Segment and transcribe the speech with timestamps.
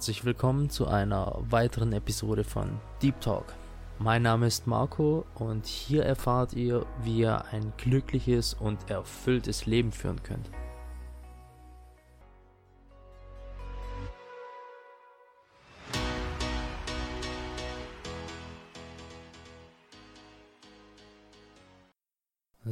[0.00, 3.44] Herzlich willkommen zu einer weiteren Episode von Deep Talk.
[3.98, 9.92] Mein Name ist Marco und hier erfahrt ihr, wie ihr ein glückliches und erfülltes Leben
[9.92, 10.50] führen könnt.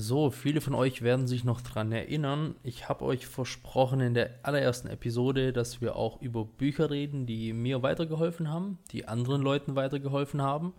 [0.00, 2.54] So, viele von euch werden sich noch daran erinnern.
[2.62, 7.52] Ich habe euch versprochen in der allerersten Episode, dass wir auch über Bücher reden, die
[7.52, 10.73] mir weitergeholfen haben, die anderen Leuten weitergeholfen haben.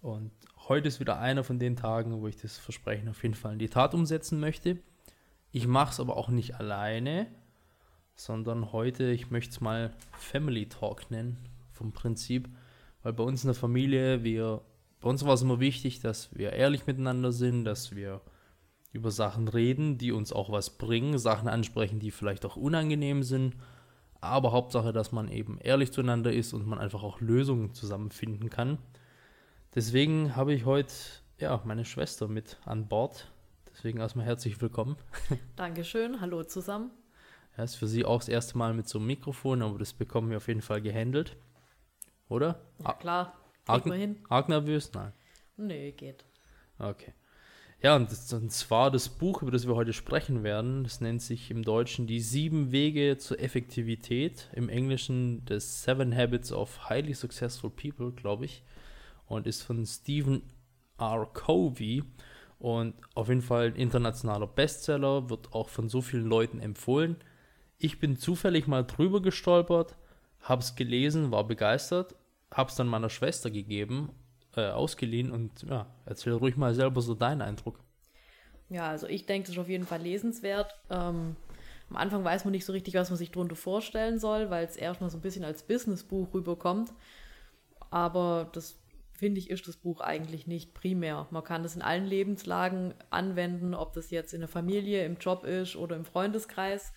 [0.00, 0.32] Und
[0.66, 3.58] heute ist wieder einer von den Tagen, wo ich das Versprechen auf jeden Fall in
[3.60, 4.78] die Tat umsetzen möchte.
[5.52, 7.28] Ich mache es aber auch nicht alleine,
[8.16, 11.38] sondern heute, ich möchte es mal Family Talk nennen,
[11.70, 12.48] vom Prinzip,
[13.04, 14.62] weil bei uns in der Familie, wir
[15.02, 18.20] bei uns war es immer wichtig, dass wir ehrlich miteinander sind, dass wir
[18.92, 23.56] über Sachen reden, die uns auch was bringen, Sachen ansprechen, die vielleicht auch unangenehm sind,
[24.20, 28.78] aber Hauptsache, dass man eben ehrlich zueinander ist und man einfach auch Lösungen zusammenfinden kann.
[29.74, 30.92] Deswegen habe ich heute
[31.38, 33.32] ja meine Schwester mit an Bord.
[33.72, 34.96] Deswegen erstmal herzlich willkommen.
[35.56, 36.90] Dankeschön, hallo zusammen.
[37.56, 40.30] Ja, ist für Sie auch das erste Mal mit so einem Mikrofon, aber das bekommen
[40.30, 41.36] wir auf jeden Fall gehandelt.
[42.28, 42.60] Oder?
[42.78, 43.38] Ja, klar.
[43.66, 43.84] Arg,
[44.28, 44.90] arg nervös?
[44.92, 45.12] Nein.
[45.56, 46.24] Nee, geht.
[46.78, 47.12] Okay.
[47.82, 51.20] Ja, und, das, und zwar das Buch, über das wir heute sprechen werden, das nennt
[51.20, 57.12] sich im Deutschen Die sieben Wege zur Effektivität, im Englischen The Seven Habits of Highly
[57.12, 58.62] Successful People, glaube ich,
[59.26, 60.42] und ist von Stephen
[60.96, 61.28] R.
[61.32, 62.04] Covey
[62.60, 67.16] und auf jeden Fall ein internationaler Bestseller, wird auch von so vielen Leuten empfohlen.
[67.78, 69.96] Ich bin zufällig mal drüber gestolpert,
[70.40, 72.14] habe es gelesen, war begeistert
[72.52, 74.10] habe es dann meiner Schwester gegeben,
[74.56, 77.78] äh, ausgeliehen und ja, erzähl ruhig mal selber so deinen Eindruck.
[78.68, 80.74] Ja, also ich denke, das ist auf jeden Fall lesenswert.
[80.90, 81.36] Ähm,
[81.90, 84.76] am Anfang weiß man nicht so richtig, was man sich darunter vorstellen soll, weil es
[84.76, 86.90] erstmal so ein bisschen als Businessbuch rüberkommt.
[87.90, 88.78] Aber das
[89.12, 91.26] finde ich, ist das Buch eigentlich nicht primär.
[91.30, 95.44] Man kann das in allen Lebenslagen anwenden, ob das jetzt in der Familie, im Job
[95.44, 96.94] ist oder im Freundeskreis.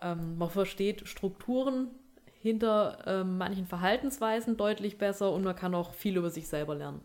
[0.00, 1.90] Ähm, man versteht Strukturen
[2.40, 7.00] hinter äh, manchen Verhaltensweisen deutlich besser und man kann auch viel über sich selber lernen.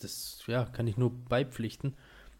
[0.00, 1.96] Das ja, kann ich nur beipflichten.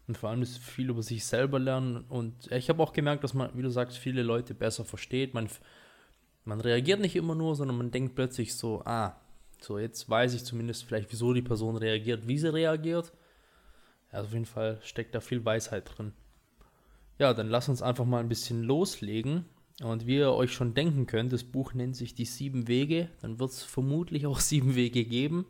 [0.07, 2.05] Und vor allem ist viel über sich selber lernen.
[2.09, 5.33] Und ich habe auch gemerkt, dass man, wie du sagst, viele Leute besser versteht.
[5.33, 5.49] Man,
[6.43, 9.15] man reagiert nicht immer nur, sondern man denkt plötzlich so, ah,
[9.59, 13.13] so jetzt weiß ich zumindest vielleicht, wieso die Person reagiert, wie sie reagiert.
[14.11, 16.13] Also auf jeden Fall steckt da viel Weisheit drin.
[17.17, 19.45] Ja, dann lass uns einfach mal ein bisschen loslegen.
[19.83, 23.09] Und wie ihr euch schon denken könnt, das Buch nennt sich Die sieben Wege.
[23.21, 25.45] Dann wird es vermutlich auch sieben Wege geben.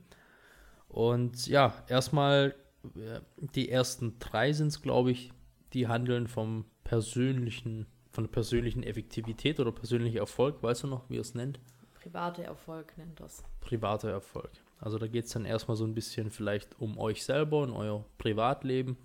[0.87, 2.55] Und ja, erstmal,
[2.95, 3.19] äh,
[3.53, 5.31] die ersten drei sind es, glaube ich,
[5.73, 10.63] die handeln vom persönlichen, von der persönlichen Effektivität oder persönlicher Erfolg.
[10.63, 11.59] Weißt du noch, wie ihr es nennt?
[11.93, 13.43] Privater Erfolg nennt das.
[13.61, 14.51] Privater Erfolg.
[14.79, 18.05] Also da geht es dann erstmal so ein bisschen vielleicht um euch selber und euer
[18.17, 18.97] Privatleben.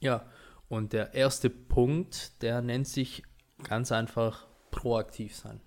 [0.00, 0.26] Ja,
[0.68, 3.22] und der erste Punkt, der nennt sich
[3.64, 5.60] Ganz einfach proaktiv sein.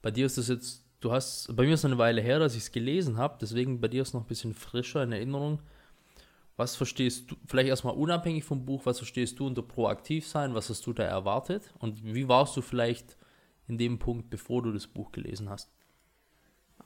[0.00, 2.54] Bei dir ist es jetzt, du hast, bei mir ist es eine Weile her, dass
[2.54, 5.60] ich es gelesen habe, deswegen bei dir ist es noch ein bisschen frischer in Erinnerung.
[6.56, 10.54] Was verstehst du, vielleicht erstmal unabhängig vom Buch, was verstehst du unter proaktiv sein?
[10.54, 11.72] Was hast du da erwartet?
[11.78, 13.16] Und wie warst du vielleicht
[13.68, 15.72] in dem Punkt, bevor du das Buch gelesen hast?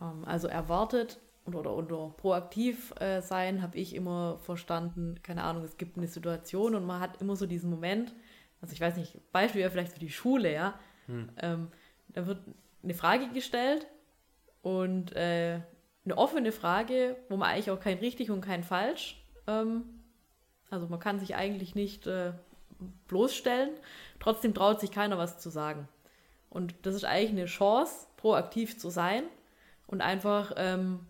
[0.00, 5.76] Ähm, also erwartet oder unter proaktiv äh, sein habe ich immer verstanden, keine Ahnung, es
[5.76, 8.14] gibt eine Situation und man hat immer so diesen Moment,
[8.66, 10.78] also ich weiß nicht, Beispiel wäre vielleicht für die Schule, ja.
[11.06, 11.28] Hm.
[11.38, 11.68] Ähm,
[12.08, 12.40] da wird
[12.82, 13.86] eine Frage gestellt
[14.62, 15.60] und äh,
[16.04, 19.84] eine offene Frage, wo man eigentlich auch kein richtig und kein falsch, ähm,
[20.68, 22.32] also man kann sich eigentlich nicht äh,
[23.06, 23.70] bloßstellen,
[24.18, 25.88] trotzdem traut sich keiner was zu sagen.
[26.50, 29.22] Und das ist eigentlich eine Chance, proaktiv zu sein
[29.86, 31.06] und einfach ähm,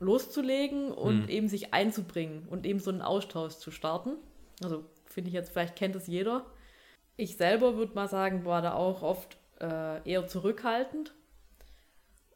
[0.00, 1.28] loszulegen und hm.
[1.28, 4.16] eben sich einzubringen und eben so einen Austausch zu starten.
[4.60, 6.46] Also finde ich jetzt, vielleicht kennt es jeder.
[7.20, 11.14] Ich selber würde mal sagen, war da auch oft äh, eher zurückhaltend.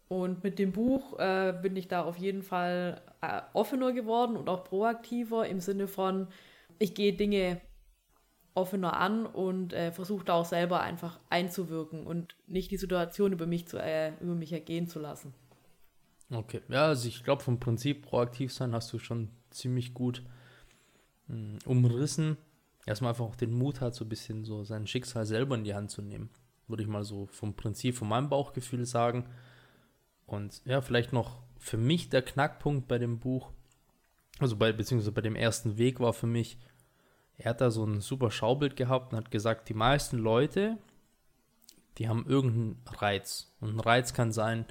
[0.08, 4.50] Und mit dem Buch äh, bin ich da auf jeden Fall äh, offener geworden und
[4.50, 6.28] auch proaktiver im Sinne von,
[6.78, 7.62] ich gehe Dinge
[8.52, 13.46] offener an und äh, versuche da auch selber einfach einzuwirken und nicht die Situation über
[13.46, 15.32] mich, zu, äh, über mich ergehen zu lassen.
[16.30, 20.22] Okay, ja, also ich glaube, vom Prinzip proaktiv sein hast du schon ziemlich gut
[21.28, 21.58] mh, hm,
[22.84, 25.64] umrissen erstmal einfach auch den Mut hat, so ein bisschen so sein Schicksal selber in
[25.64, 26.30] die Hand zu nehmen.
[26.68, 29.26] Würde ich mal so vom Prinzip, von meinem Bauchgefühl sagen.
[30.26, 33.52] Und ja, vielleicht noch für mich der Knackpunkt bei dem Buch,
[34.38, 36.58] also bei, beziehungsweise bei dem ersten Weg war für mich,
[37.36, 40.78] er hat da so ein super Schaubild gehabt und hat gesagt, die meisten Leute
[41.98, 43.52] die haben irgendeinen Reiz.
[43.60, 44.66] Und ein Reiz kann sein,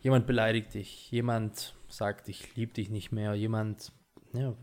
[0.00, 3.92] jemand beleidigt dich, jemand sagt, ich liebe dich nicht mehr, jemand
[4.32, 4.54] ja,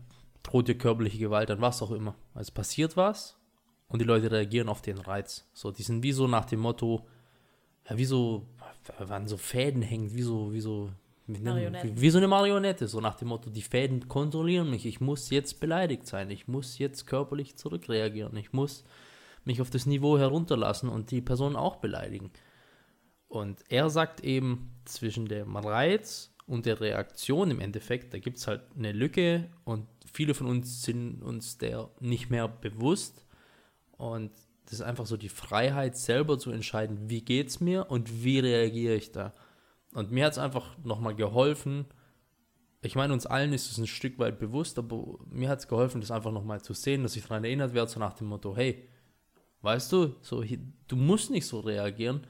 [0.44, 2.14] droht dir körperliche Gewalt an, was auch immer.
[2.34, 3.36] Also passiert was
[3.88, 5.48] und die Leute reagieren auf den Reiz.
[5.52, 7.06] So, die sind wie so nach dem Motto,
[7.88, 8.46] ja, wie so,
[8.98, 10.90] wann so Fäden hängen, wie so, wie so,
[11.26, 15.30] wie, wie, so eine Marionette, so nach dem Motto, die Fäden kontrollieren mich, ich muss
[15.30, 18.84] jetzt beleidigt sein, ich muss jetzt körperlich zurückreagieren, ich muss
[19.44, 22.30] mich auf das Niveau herunterlassen und die Person auch beleidigen.
[23.28, 28.46] Und er sagt eben, zwischen dem Reiz und der Reaktion im Endeffekt, da gibt es
[28.46, 33.26] halt eine Lücke und viele von uns sind uns der nicht mehr bewusst.
[33.92, 34.30] Und
[34.64, 38.38] das ist einfach so die Freiheit, selber zu entscheiden, wie geht es mir und wie
[38.38, 39.32] reagiere ich da.
[39.92, 41.84] Und mir hat es einfach nochmal geholfen.
[42.82, 46.00] Ich meine, uns allen ist es ein Stück weit bewusst, aber mir hat es geholfen,
[46.00, 48.88] das einfach nochmal zu sehen, dass ich daran erinnert werde, so nach dem Motto, hey,
[49.62, 52.26] weißt du, so, du musst nicht so reagieren.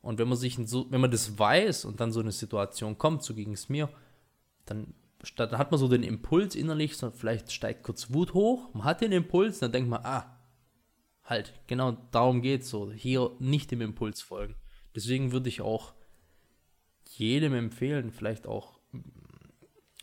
[0.00, 3.22] Und wenn man sich so, wenn man das weiß und dann so eine Situation kommt,
[3.22, 3.88] so ging es mir,
[4.64, 4.94] dann,
[5.36, 9.00] dann hat man so den Impuls innerlich, so vielleicht steigt kurz Wut hoch, man hat
[9.00, 10.38] den Impuls, dann denkt man, ah,
[11.24, 14.54] halt, genau darum geht es so, hier nicht dem Impuls folgen.
[14.94, 15.94] Deswegen würde ich auch
[17.04, 18.78] jedem empfehlen, vielleicht auch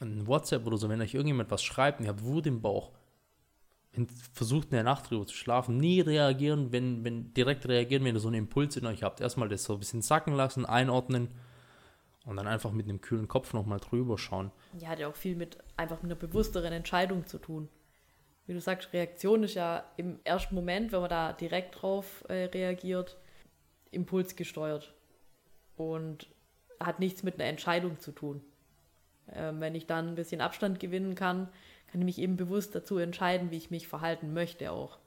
[0.01, 2.91] ein WhatsApp oder so, wenn euch irgendjemand was schreibt und ihr habt Wut im Bauch,
[4.33, 8.19] versucht in der Nacht drüber zu schlafen, nie reagieren, wenn, wenn direkt reagieren, wenn ihr
[8.19, 9.21] so einen Impuls in euch habt.
[9.21, 11.29] Erstmal das so ein bisschen sacken lassen, einordnen
[12.25, 14.51] und dann einfach mit einem kühlen Kopf nochmal drüber schauen.
[14.79, 17.69] Ja, hat ja auch viel mit einfach mit einer bewussteren Entscheidung zu tun.
[18.47, 22.45] Wie du sagst, Reaktion ist ja im ersten Moment, wenn man da direkt drauf äh,
[22.45, 23.17] reagiert,
[23.91, 24.93] impulsgesteuert
[25.77, 26.27] und
[26.79, 28.41] hat nichts mit einer Entscheidung zu tun.
[29.31, 31.49] Ähm, wenn ich dann ein bisschen Abstand gewinnen kann,
[31.87, 34.99] kann ich mich eben bewusst dazu entscheiden, wie ich mich verhalten möchte auch.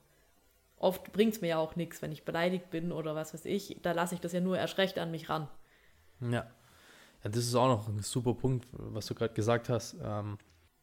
[0.76, 3.78] Oft bringt es mir ja auch nichts, wenn ich beleidigt bin oder was weiß ich,
[3.82, 5.48] da lasse ich das ja nur erst recht an mich ran.
[6.20, 6.48] Ja.
[7.24, 9.96] Ja das ist auch noch ein super Punkt, was du gerade gesagt hast.
[10.02, 10.38] Ähm,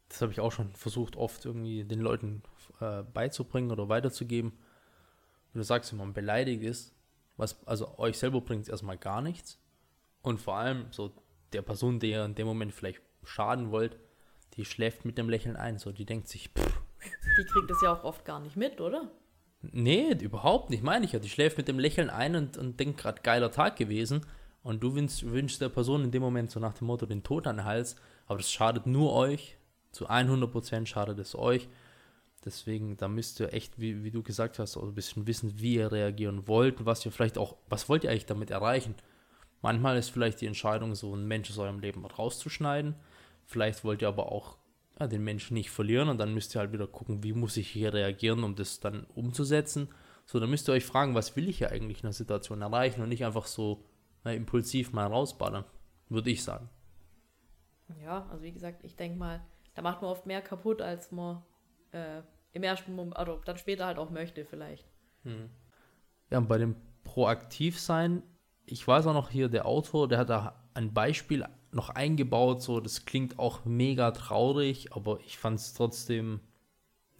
[0.08, 2.42] das habe ich auch schon versucht, oft irgendwie den Leuten
[2.80, 4.52] äh, beizubringen oder weiterzugeben.
[5.52, 6.94] Wenn du sagst, wenn man beleidigt ist,
[7.36, 9.58] was, also euch selber bringt es erstmal gar nichts.
[10.22, 11.12] Und vor allem so
[11.52, 13.96] der Person, der ihr in dem Moment vielleicht schaden wollt,
[14.54, 15.78] die schläft mit dem Lächeln ein.
[15.78, 16.82] So, die denkt sich, pff.
[17.38, 19.10] Die kriegt das ja auch oft gar nicht mit, oder?
[19.62, 21.18] Nee, überhaupt nicht, meine ich ja.
[21.18, 24.24] Die schläft mit dem Lächeln ein und, und denkt gerade, geiler Tag gewesen.
[24.66, 27.46] Und du wünschst, wünschst der Person in dem Moment so nach dem Motto den Tod
[27.46, 27.94] an den Hals.
[28.26, 29.58] Aber das schadet nur euch.
[29.92, 31.68] Zu 100% schadet es euch.
[32.44, 35.76] Deswegen, da müsst ihr echt, wie, wie du gesagt hast, auch ein bisschen wissen, wie
[35.76, 38.96] ihr reagieren wollt und was ihr vielleicht auch, was wollt ihr eigentlich damit erreichen?
[39.62, 42.96] Manchmal ist vielleicht die Entscheidung, so einen Mensch aus eurem Leben rauszuschneiden.
[43.44, 44.56] Vielleicht wollt ihr aber auch
[44.98, 47.68] ja, den Menschen nicht verlieren und dann müsst ihr halt wieder gucken, wie muss ich
[47.68, 49.90] hier reagieren, um das dann umzusetzen.
[50.24, 53.00] So, dann müsst ihr euch fragen, was will ich hier eigentlich in der Situation erreichen
[53.00, 53.84] und nicht einfach so
[54.26, 55.64] na, impulsiv mal rausballern,
[56.08, 56.68] würde ich sagen.
[58.02, 59.40] Ja, also wie gesagt, ich denke mal,
[59.74, 61.44] da macht man oft mehr kaputt, als man
[61.92, 64.84] äh, im ersten Moment, also dann später halt auch möchte vielleicht.
[65.22, 65.48] Hm.
[66.28, 66.74] Ja, und bei dem
[67.04, 68.24] Proaktivsein,
[68.64, 72.80] ich weiß auch noch hier, der Autor, der hat da ein Beispiel noch eingebaut, so
[72.80, 76.40] das klingt auch mega traurig, aber ich fand es trotzdem,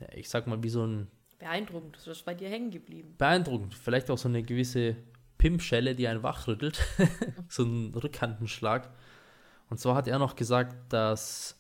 [0.01, 1.07] ja, ich sag mal, wie so ein.
[1.39, 3.15] Beeindruckend, das ist bei dir hängen geblieben.
[3.17, 4.97] Beeindruckend, vielleicht auch so eine gewisse
[5.39, 6.81] Pimpschelle, die einen wachrüttelt,
[7.49, 8.91] so ein Rückhandenschlag.
[9.69, 11.59] Und zwar hat er noch gesagt, dass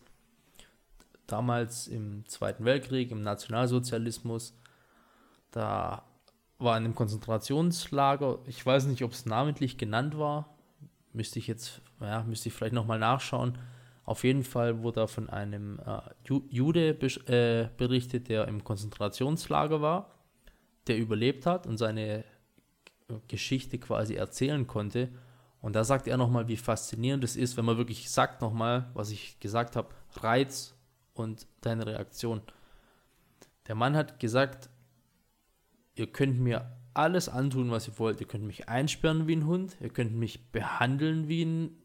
[1.26, 4.56] damals im Zweiten Weltkrieg, im Nationalsozialismus,
[5.50, 6.04] da
[6.58, 10.56] war in einem Konzentrationslager, ich weiß nicht, ob es namentlich genannt war,
[11.12, 13.58] müsste ich jetzt, ja, müsste ich vielleicht nochmal nachschauen.
[14.04, 16.00] Auf jeden Fall wurde da von einem äh,
[16.48, 20.14] Jude äh, berichtet, der im Konzentrationslager war,
[20.86, 22.24] der überlebt hat und seine
[23.28, 25.08] Geschichte quasi erzählen konnte.
[25.60, 29.10] Und da sagt er nochmal, wie faszinierend es ist, wenn man wirklich sagt nochmal, was
[29.10, 30.74] ich gesagt habe, Reiz
[31.14, 32.42] und deine Reaktion.
[33.66, 34.70] Der Mann hat gesagt,
[35.94, 38.20] ihr könnt mir alles antun, was ihr wollt.
[38.20, 41.76] Ihr könnt mich einsperren wie ein Hund, ihr könnt mich behandeln wie ein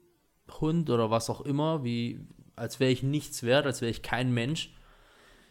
[0.60, 2.20] Hund oder was auch immer, wie
[2.56, 4.74] als wäre ich nichts wert, als wäre ich kein Mensch.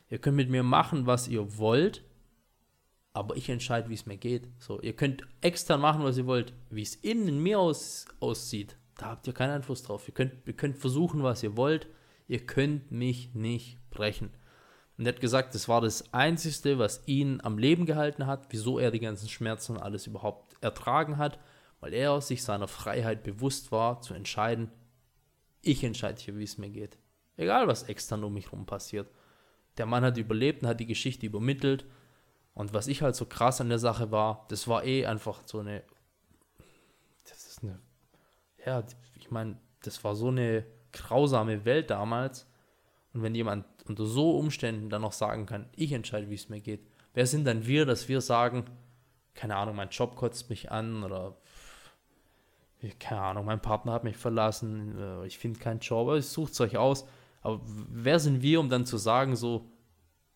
[0.08, 2.04] Ihr könnt mit mir machen, was ihr wollt,
[3.12, 4.48] aber ich entscheide, wie es mir geht.
[4.58, 6.52] So, ihr könnt extern machen, was ihr wollt.
[6.70, 10.06] Wie es innen in mir aus, aussieht, da habt ihr keinen Einfluss drauf.
[10.06, 11.88] Ihr könnt, ihr könnt versuchen, was ihr wollt.
[12.28, 14.30] Ihr könnt mich nicht brechen.
[14.96, 18.78] Und er hat gesagt, das war das Einzige, was ihn am Leben gehalten hat, wieso
[18.78, 21.38] er die ganzen Schmerzen und alles überhaupt ertragen hat,
[21.80, 24.70] weil er sich seiner Freiheit bewusst war, zu entscheiden,
[25.62, 26.98] ich entscheide hier, wie es mir geht.
[27.36, 29.10] Egal, was extern um mich herum passiert.
[29.78, 31.86] Der Mann hat überlebt und hat die Geschichte übermittelt.
[32.54, 35.60] Und was ich halt so krass an der Sache war, das war eh einfach so
[35.60, 35.82] eine
[37.50, 37.78] ist eine,
[38.64, 38.82] ja,
[39.18, 42.46] ich meine, das war so eine grausame Welt damals.
[43.12, 46.60] Und wenn jemand unter so Umständen dann noch sagen kann, ich entscheide, wie es mir
[46.60, 48.64] geht, wer sind dann wir, dass wir sagen,
[49.34, 51.36] keine Ahnung, mein Job kotzt mich an oder
[52.98, 56.60] keine Ahnung, mein Partner hat mich verlassen, äh, ich finde keinen Job, aber sucht es
[56.60, 57.06] euch aus.
[57.42, 59.70] Aber wer sind wir, um dann zu sagen, so,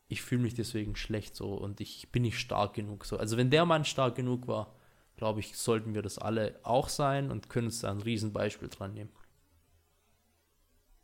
[0.09, 3.17] ich fühle mich deswegen schlecht so und ich bin nicht stark genug so.
[3.17, 4.75] Also wenn der Mann stark genug war,
[5.17, 8.93] glaube ich, sollten wir das alle auch sein und können uns da ein Riesenbeispiel dran
[8.93, 9.11] nehmen.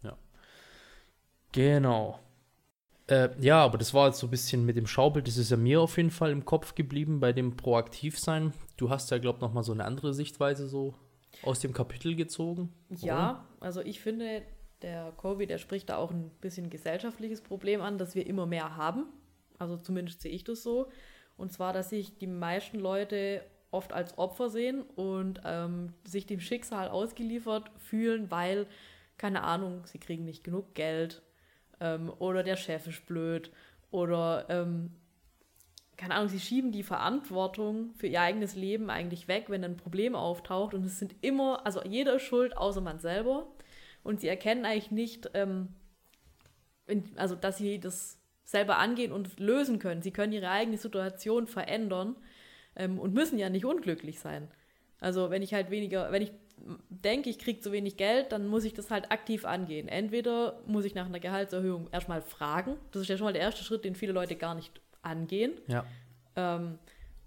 [0.03, 0.17] Ja.
[1.53, 2.19] Genau.
[3.07, 5.57] Äh, ja, aber das war jetzt so ein bisschen mit dem Schaubild, das ist ja
[5.57, 8.53] mir auf jeden Fall im Kopf geblieben bei dem Proaktivsein.
[8.77, 10.95] Du hast ja, glaube ich, nochmal so eine andere Sichtweise so
[11.43, 12.73] aus dem Kapitel gezogen.
[12.89, 13.47] Ja, oder?
[13.61, 14.43] also ich finde,
[14.83, 18.77] der Covid, der spricht da auch ein bisschen gesellschaftliches Problem an, dass wir immer mehr
[18.77, 19.07] haben.
[19.59, 20.89] Also zumindest sehe ich das so.
[21.37, 26.41] Und zwar, dass sich die meisten Leute oft als Opfer sehen und ähm, sich dem
[26.41, 28.67] Schicksal ausgeliefert fühlen, weil,
[29.17, 31.23] keine Ahnung, sie kriegen nicht genug Geld
[31.81, 33.51] ähm, oder der Chef ist blöd
[33.91, 34.91] oder, ähm,
[35.97, 40.15] keine Ahnung, sie schieben die Verantwortung für ihr eigenes Leben eigentlich weg, wenn ein Problem
[40.15, 43.47] auftaucht und es sind immer, also jeder ist schuld, außer man selber
[44.03, 45.69] und sie erkennen eigentlich nicht, ähm,
[47.17, 50.03] also dass sie das selber angehen und lösen können.
[50.03, 52.17] Sie können ihre eigene Situation verändern
[52.77, 54.49] ähm, und müssen ja nicht unglücklich sein.
[54.99, 56.33] Also wenn ich halt weniger, wenn ich
[56.89, 59.89] denke, ich kriege zu wenig Geld, dann muss ich das halt aktiv angehen.
[59.89, 62.77] Entweder muss ich nach einer Gehaltserhöhung erstmal fragen.
[62.93, 65.53] Das ist ja schon mal der erste Schritt, den viele Leute gar nicht angehen.
[65.69, 65.87] Ja.
[66.37, 66.79] Ähm,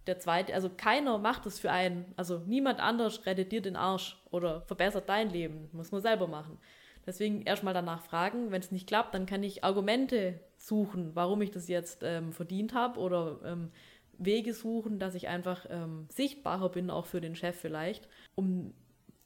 [0.07, 4.21] der zweite, also keiner macht es für einen, also niemand anders rettet dir den Arsch
[4.31, 6.57] oder verbessert dein Leben, muss man selber machen.
[7.05, 11.51] Deswegen erstmal danach fragen, wenn es nicht klappt, dann kann ich Argumente suchen, warum ich
[11.51, 13.71] das jetzt ähm, verdient habe oder ähm,
[14.17, 18.73] Wege suchen, dass ich einfach ähm, sichtbarer bin, auch für den Chef vielleicht, um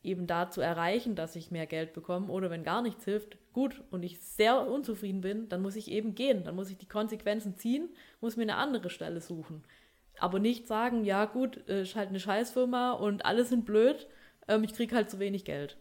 [0.03, 2.31] eben da zu erreichen, dass ich mehr Geld bekomme.
[2.31, 6.15] Oder wenn gar nichts hilft, gut und ich sehr unzufrieden bin, dann muss ich eben
[6.15, 7.89] gehen, dann muss ich die Konsequenzen ziehen,
[8.22, 9.63] muss mir eine andere Stelle suchen
[10.19, 14.07] aber nicht sagen, ja gut, äh, ist halt eine Scheißfirma und alle sind blöd,
[14.47, 15.77] ähm, ich kriege halt zu wenig Geld.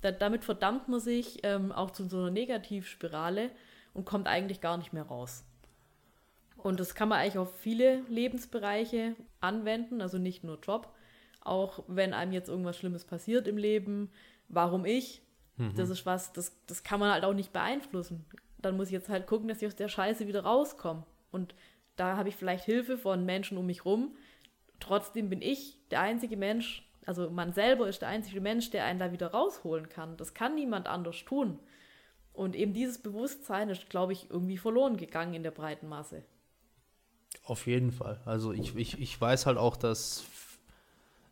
[0.00, 3.50] Da, damit verdammt man sich ähm, auch zu so einer Negativspirale
[3.94, 5.44] und kommt eigentlich gar nicht mehr raus.
[6.56, 10.92] Und das kann man eigentlich auf viele Lebensbereiche anwenden, also nicht nur Job.
[11.40, 14.10] Auch wenn einem jetzt irgendwas Schlimmes passiert im Leben,
[14.48, 15.22] warum ich?
[15.56, 15.74] Mhm.
[15.76, 18.24] Das ist was, das, das kann man halt auch nicht beeinflussen.
[18.58, 21.04] Dann muss ich jetzt halt gucken, dass ich aus der Scheiße wieder rauskomme.
[21.30, 21.54] Und
[21.98, 24.16] da habe ich vielleicht Hilfe von Menschen um mich rum.
[24.80, 28.98] Trotzdem bin ich der einzige Mensch, also man selber ist der einzige Mensch, der einen
[28.98, 30.16] da wieder rausholen kann.
[30.16, 31.58] Das kann niemand anders tun.
[32.34, 36.22] Und eben dieses Bewusstsein ist, glaube ich, irgendwie verloren gegangen in der breiten Masse.
[37.44, 38.20] Auf jeden Fall.
[38.26, 40.24] Also ich, ich, ich weiß halt auch, dass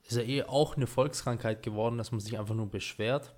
[0.09, 3.35] es ja eh auch eine Volkskrankheit geworden, dass man sich einfach nur beschwert.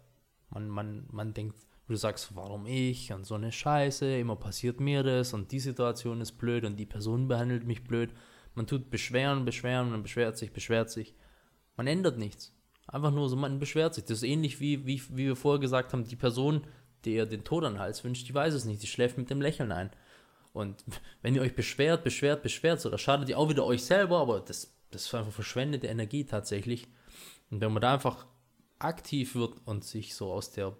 [0.50, 1.56] Man, man, man denkt,
[1.88, 5.60] wo du sagst, warum ich und so eine Scheiße, immer passiert mir das und die
[5.60, 8.10] Situation ist blöd und die Person behandelt mich blöd.
[8.54, 11.14] Man tut beschweren, beschweren, man beschwert sich, beschwert sich.
[11.76, 12.52] Man ändert nichts.
[12.86, 14.04] Einfach nur so, man beschwert sich.
[14.04, 16.62] Das ist ähnlich wie, wie, wie wir vorher gesagt haben, die Person,
[17.04, 19.30] die ihr den Tod an den Hals wünscht, die weiß es nicht, die schläft mit
[19.30, 19.90] dem Lächeln ein.
[20.52, 20.84] Und
[21.22, 24.40] wenn ihr euch beschwert, beschwert, beschwert, so, da schadet ihr auch wieder euch selber, aber
[24.40, 26.86] das, das ist einfach verschwendete Energie tatsächlich.
[27.50, 28.26] Und wenn man da einfach
[28.78, 30.76] aktiv wird und sich so aus der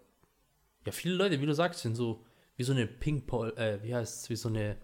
[0.88, 2.24] ja, viele Leute, wie du sagst, sind so
[2.58, 4.76] wie so eine Ping-Pong, äh, wie heißt es, wie so eine,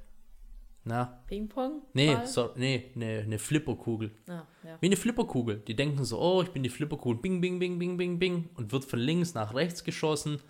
[0.85, 1.23] na?
[1.27, 1.83] Ping-Pong?
[1.93, 4.13] Nee, so, nee, eine, eine Flipperkugel.
[4.29, 4.79] Ah, ja.
[4.81, 5.57] Wie eine Flipperkugel.
[5.67, 8.71] Die denken so, oh, ich bin die Flipperkugel, bing, bing, bing, bing, bing, bing, und
[8.71, 10.41] wird von links nach rechts geschossen.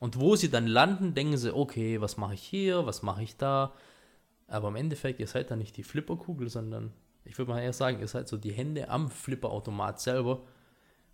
[0.00, 3.36] Und wo sie dann landen, denken sie, okay, was mache ich hier, was mache ich
[3.36, 3.72] da?
[4.48, 6.92] Aber im Endeffekt, ihr seid da nicht die Flipperkugel, sondern
[7.24, 10.42] ich würde mal eher sagen, ihr seid so die Hände am Flipperautomat selber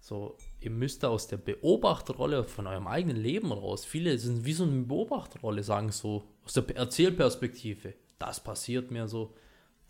[0.01, 3.85] so, ihr müsst da aus der Beobachterrolle von eurem eigenen Leben raus.
[3.85, 7.95] Viele sind wie so eine Beobachterrolle, sagen so, aus der Erzählperspektive.
[8.19, 9.35] Das passiert mir so.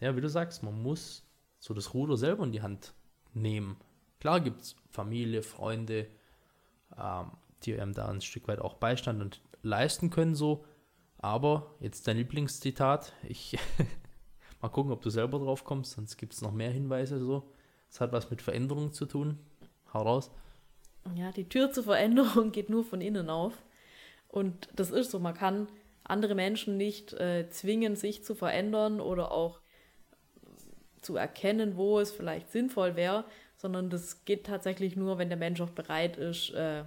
[0.00, 1.25] Ja, wie du sagst, man muss
[1.61, 2.93] so das Ruder selber in die Hand
[3.35, 3.76] nehmen.
[4.19, 6.09] Klar gibt es Familie, Freunde,
[6.99, 7.31] ähm,
[7.62, 10.64] die einem da ein Stück weit auch Beistand und leisten können, so.
[11.19, 13.12] Aber jetzt dein Lieblingszitat.
[13.29, 13.57] Ich
[14.61, 17.52] mal gucken, ob du selber drauf kommst, sonst gibt es noch mehr Hinweise so.
[17.88, 19.38] Es hat was mit Veränderung zu tun.
[19.92, 20.30] Hau raus.
[21.14, 23.54] Ja, die Tür zur Veränderung geht nur von innen auf.
[24.28, 25.68] Und das ist so, man kann
[26.04, 29.61] andere Menschen nicht äh, zwingen, sich zu verändern oder auch
[31.00, 33.25] zu erkennen, wo es vielleicht sinnvoll wäre,
[33.56, 36.85] sondern das geht tatsächlich nur, wenn der Mensch auch bereit ist, äh,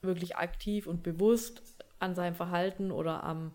[0.00, 1.62] wirklich aktiv und bewusst
[1.98, 3.52] an seinem Verhalten oder am,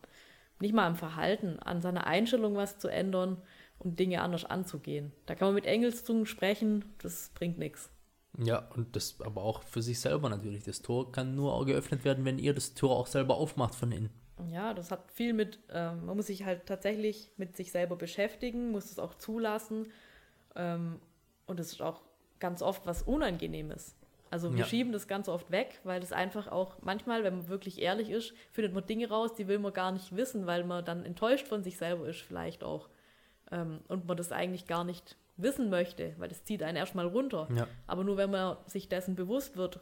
[0.60, 3.42] nicht mal am Verhalten, an seiner Einstellung was zu ändern
[3.80, 5.12] und Dinge anders anzugehen.
[5.26, 7.92] Da kann man mit Engelszungen sprechen, das bringt nichts.
[8.38, 10.64] Ja, und das aber auch für sich selber natürlich.
[10.64, 14.10] Das Tor kann nur geöffnet werden, wenn ihr das Tor auch selber aufmacht von innen.
[14.52, 18.72] Ja, das hat viel mit, ähm, man muss sich halt tatsächlich mit sich selber beschäftigen,
[18.72, 19.88] muss es auch zulassen.
[20.56, 21.00] Ähm,
[21.48, 22.02] und es ist auch
[22.40, 23.96] ganz oft was Unangenehmes.
[24.30, 24.66] Also wir Ja.
[24.66, 28.34] schieben das ganz oft weg, weil das einfach auch manchmal, wenn man wirklich ehrlich ist,
[28.52, 31.64] findet man Dinge raus, die will man gar nicht wissen, weil man dann enttäuscht von
[31.64, 32.90] sich selber ist vielleicht auch.
[33.52, 37.48] Ähm, und man das eigentlich gar nicht wissen möchte, weil das zieht einen erstmal runter.
[37.56, 37.68] Ja.
[37.86, 39.80] Aber nur wenn man sich dessen bewusst wird,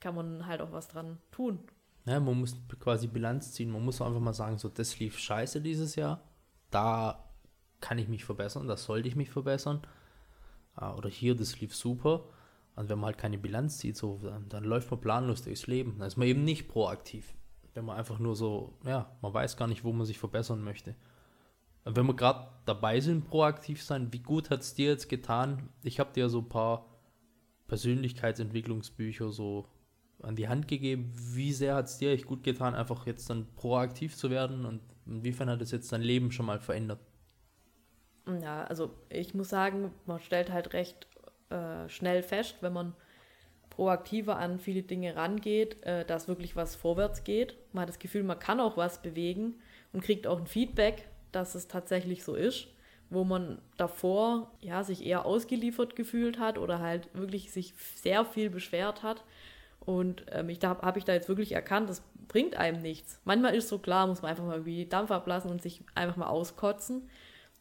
[0.00, 1.60] kann man halt auch was dran tun.
[2.06, 3.70] Ja, man muss quasi Bilanz ziehen.
[3.70, 6.20] Man muss einfach mal sagen, so, das lief scheiße dieses Jahr.
[6.70, 7.24] Da
[7.80, 9.82] kann ich mich verbessern, da sollte ich mich verbessern.
[10.74, 12.24] Ah, Oder hier, das lief super.
[12.76, 15.96] Und wenn man halt keine Bilanz zieht, so, dann, dann läuft man planlos durchs Leben.
[15.98, 17.34] Dann ist man eben nicht proaktiv.
[17.72, 20.94] Wenn man einfach nur so, ja, man weiß gar nicht, wo man sich verbessern möchte.
[21.84, 25.68] Wenn wir gerade dabei sind, proaktiv sein, wie gut hat es dir jetzt getan?
[25.82, 26.86] Ich habe dir so ein paar
[27.68, 29.68] Persönlichkeitsentwicklungsbücher so
[30.22, 31.12] an die Hand gegeben.
[31.14, 34.80] Wie sehr hat es dir echt gut getan, einfach jetzt dann proaktiv zu werden und
[35.06, 37.00] inwiefern hat es jetzt dein Leben schon mal verändert?
[38.42, 41.06] Ja, also ich muss sagen, man stellt halt recht
[41.50, 42.94] äh, schnell fest, wenn man
[43.68, 47.56] proaktiver an viele Dinge rangeht, äh, dass wirklich was vorwärts geht.
[47.72, 49.56] Man hat das Gefühl, man kann auch was bewegen
[49.92, 52.68] und kriegt auch ein Feedback, dass es tatsächlich so ist,
[53.10, 58.50] wo man davor ja sich eher ausgeliefert gefühlt hat oder halt wirklich sich sehr viel
[58.50, 59.24] beschwert hat.
[59.80, 63.20] Und ähm, ich da habe hab ich da jetzt wirklich erkannt, das bringt einem nichts.
[63.24, 66.28] Manchmal ist so klar, muss man einfach mal irgendwie Dampf ablassen und sich einfach mal
[66.28, 67.08] auskotzen.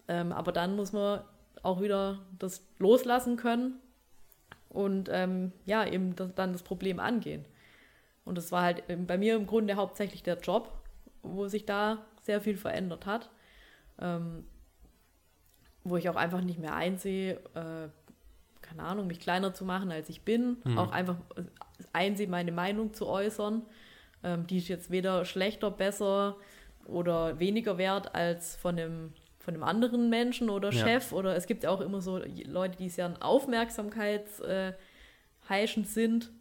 [0.07, 1.21] Ähm, aber dann muss man
[1.61, 3.79] auch wieder das loslassen können
[4.69, 7.45] und ähm, ja, eben das, dann das Problem angehen.
[8.25, 10.71] Und das war halt ähm, bei mir im Grunde hauptsächlich der Job,
[11.21, 13.29] wo sich da sehr viel verändert hat.
[13.99, 14.45] Ähm,
[15.83, 17.89] wo ich auch einfach nicht mehr einsehe, äh,
[18.61, 20.57] keine Ahnung, mich kleiner zu machen, als ich bin.
[20.63, 20.77] Mhm.
[20.77, 21.43] Auch einfach äh,
[21.91, 23.63] einsehe, meine Meinung zu äußern.
[24.23, 26.37] Ähm, die ist jetzt weder schlechter, besser
[26.85, 30.85] oder weniger wert als von einem, von einem anderen Menschen oder Ja.
[30.85, 31.11] Chef.
[31.11, 36.31] Oder es gibt ja auch immer so Leute, die sehr aufmerksamkeitsheischend äh, sind.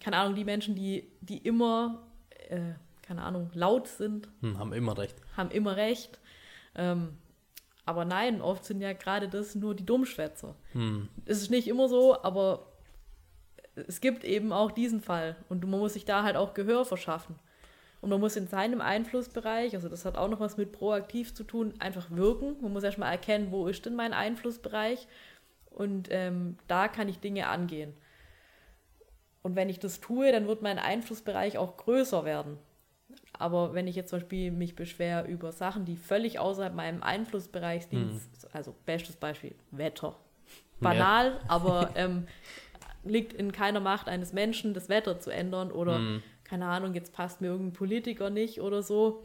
[0.00, 2.02] Keine Ahnung, die Menschen, die, die immer,
[2.48, 5.16] äh, keine Ahnung, laut sind Hm, haben immer recht.
[5.36, 6.18] haben immer recht.
[6.74, 7.18] Ähm,
[7.84, 10.54] aber nein, oft sind ja gerade das nur die Dummschwätzer.
[10.72, 11.08] Hm.
[11.24, 12.66] Es ist nicht immer so, aber
[13.74, 15.36] es gibt eben auch diesen Fall.
[15.48, 17.36] Und man muss sich da halt auch Gehör verschaffen.
[18.00, 21.44] Und man muss in seinem Einflussbereich, also das hat auch noch was mit proaktiv zu
[21.44, 22.56] tun, einfach wirken.
[22.60, 25.08] Man muss erstmal erkennen, wo ist denn mein Einflussbereich?
[25.70, 27.94] Und ähm, da kann ich Dinge angehen.
[29.42, 32.58] Und wenn ich das tue, dann wird mein Einflussbereich auch größer werden.
[33.38, 37.90] Aber wenn ich jetzt zum Beispiel mich beschwere über Sachen, die völlig außerhalb meinem Einflussbereich
[37.92, 38.20] liegen,
[38.52, 40.16] also bestes Beispiel, Wetter.
[40.80, 42.26] Banal, aber ähm,
[43.04, 46.22] liegt in keiner Macht eines Menschen, das Wetter zu ändern oder Mhm.
[46.44, 49.22] keine Ahnung, jetzt passt mir irgendein Politiker nicht oder so.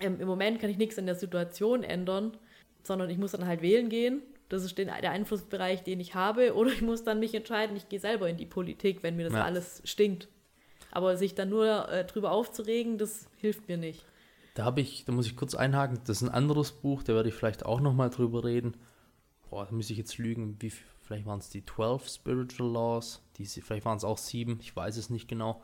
[0.00, 2.36] Ähm, Im Moment kann ich nichts in der Situation ändern,
[2.82, 4.22] sondern ich muss dann halt wählen gehen.
[4.48, 6.54] Das ist den, der Einflussbereich, den ich habe.
[6.54, 9.34] Oder ich muss dann mich entscheiden, ich gehe selber in die Politik, wenn mir das
[9.34, 9.44] Ja.
[9.44, 10.28] alles stinkt.
[10.92, 14.04] Aber sich dann nur äh, drüber aufzuregen, das hilft mir nicht.
[14.54, 17.30] Da habe ich, da muss ich kurz einhaken, das ist ein anderes Buch, da werde
[17.30, 18.76] ich vielleicht auch nochmal drüber reden.
[19.48, 23.22] Boah, da müsste ich jetzt lügen, wie, viel- vielleicht waren es die 12 Spiritual Laws,
[23.38, 25.62] die, vielleicht waren es auch sieben, ich weiß es nicht genau.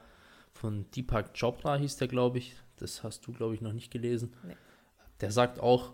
[0.54, 2.56] Von Deepak Chopra hieß der, glaube ich.
[2.78, 4.32] Das hast du, glaube ich, noch nicht gelesen.
[4.46, 4.56] Nee.
[5.20, 5.92] Der sagt auch,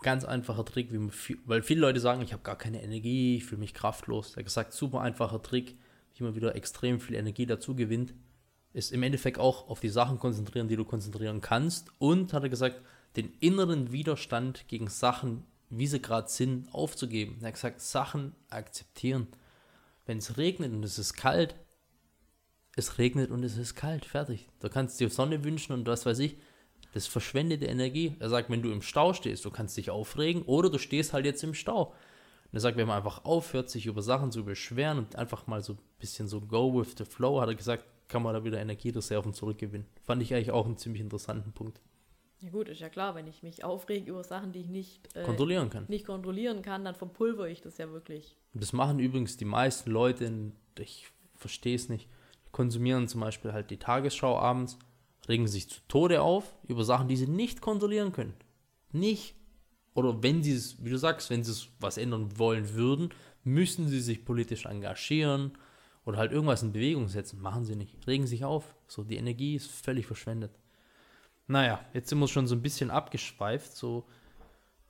[0.00, 3.60] ganz einfacher Trick, viel, weil viele Leute sagen, ich habe gar keine Energie, ich fühle
[3.60, 4.32] mich kraftlos.
[4.32, 5.76] Er hat gesagt, super einfacher Trick,
[6.14, 8.14] wie man wieder extrem viel Energie dazu gewinnt
[8.76, 11.88] ist im Endeffekt auch auf die Sachen konzentrieren, die du konzentrieren kannst.
[11.98, 12.82] Und hat er gesagt,
[13.16, 17.38] den inneren Widerstand gegen Sachen, wie sie gerade sind, aufzugeben.
[17.40, 19.28] Er hat gesagt, Sachen akzeptieren.
[20.04, 21.56] Wenn es regnet und es ist kalt,
[22.76, 24.46] es regnet und es ist kalt, fertig.
[24.60, 26.36] Du kannst dir Sonne wünschen und was weiß ich.
[26.92, 28.14] Das verschwendete Energie.
[28.18, 31.24] Er sagt, wenn du im Stau stehst, du kannst dich aufregen oder du stehst halt
[31.24, 31.86] jetzt im Stau.
[31.86, 35.62] Und er sagt, wenn man einfach aufhört, sich über Sachen zu beschweren und einfach mal
[35.62, 38.60] so ein bisschen so go with the flow, hat er gesagt, kann man da wieder
[38.60, 39.86] Energiereserven zurückgewinnen.
[40.02, 41.80] Fand ich eigentlich auch einen ziemlich interessanten Punkt.
[42.40, 45.22] Ja gut, ist ja klar, wenn ich mich aufrege über Sachen, die ich nicht, äh,
[45.22, 45.86] Kontrollieren kann.
[45.88, 48.36] nicht kontrollieren kann, dann verpulver ich das ja wirklich.
[48.52, 52.08] Das machen übrigens die meisten Leute, ich verstehe es nicht,
[52.52, 54.78] konsumieren zum Beispiel halt die Tagesschau abends,
[55.28, 58.34] regen sich zu Tode auf über Sachen, die sie nicht kontrollieren können.
[58.92, 59.34] Nicht.
[59.94, 63.10] Oder wenn sie es, wie du sagst, wenn sie es was ändern wollen würden,
[63.44, 65.52] müssen sie sich politisch engagieren
[66.06, 67.40] oder halt irgendwas in Bewegung setzen.
[67.42, 68.06] Machen sie nicht.
[68.06, 68.74] Regen sich auf.
[68.86, 70.52] So, die Energie ist völlig verschwendet.
[71.48, 73.76] Naja, jetzt sind wir schon so ein bisschen abgeschweift.
[73.76, 74.06] So,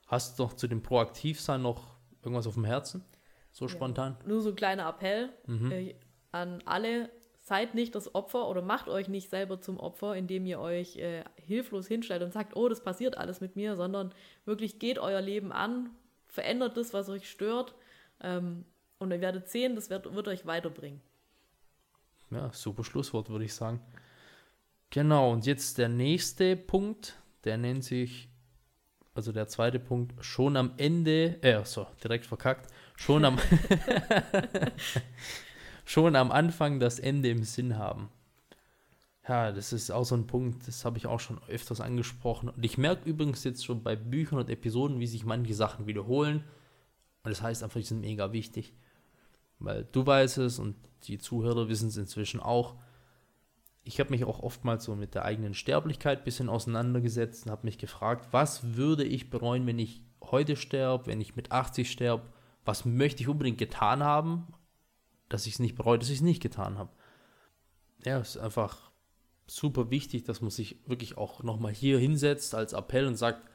[0.07, 3.05] hast du noch zu dem Proaktivsein noch irgendwas auf dem Herzen?
[3.51, 3.71] So Ja.
[3.71, 4.17] spontan?
[4.27, 5.73] Nur so ein kleiner Appell Mhm.
[5.73, 5.95] äh,
[6.33, 10.59] an alle, seid nicht das Opfer oder macht euch nicht selber zum Opfer, indem ihr
[10.61, 14.13] euch äh, hilflos hinstellt und sagt, oh, das passiert alles mit mir, sondern
[14.45, 15.91] wirklich geht euer Leben an,
[16.27, 17.75] verändert das, was euch stört
[18.21, 18.65] ähm,
[18.99, 21.01] und ihr werdet sehen, das wird, wird euch weiterbringen.
[22.31, 23.81] Ja, super Schlusswort, würde ich sagen.
[24.91, 28.29] Genau, und jetzt der nächste Punkt, der nennt sich,
[29.15, 33.39] also der zweite Punkt, schon am Ende, äh, so, direkt verkackt, schon am,
[35.85, 38.11] schon am Anfang das Ende im Sinn haben.
[39.29, 42.49] Ja, das ist auch so ein Punkt, das habe ich auch schon öfters angesprochen.
[42.49, 46.45] Und ich merke übrigens jetzt schon bei Büchern und Episoden, wie sich manche Sachen wiederholen.
[47.25, 48.73] Und das heißt einfach, die sind mega wichtig.
[49.59, 52.77] Weil du weißt es und die Zuhörer wissen es inzwischen auch.
[53.85, 57.67] Ich habe mich auch oftmals so mit der eigenen Sterblichkeit ein bisschen auseinandergesetzt und habe
[57.67, 62.25] mich gefragt, was würde ich bereuen, wenn ich heute sterbe, wenn ich mit 80 sterbe?
[62.65, 64.49] Was möchte ich unbedingt getan haben,
[65.29, 66.91] dass ich es nicht bereue, dass ich es nicht getan habe?
[68.05, 68.91] Ja, es ist einfach
[69.47, 73.49] super wichtig, dass man sich wirklich auch nochmal hier hinsetzt als Appell und sagt,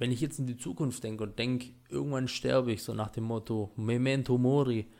[0.00, 3.24] wenn ich jetzt in die Zukunft denke und denke, irgendwann sterbe ich, so nach dem
[3.24, 4.90] Motto Memento Mori,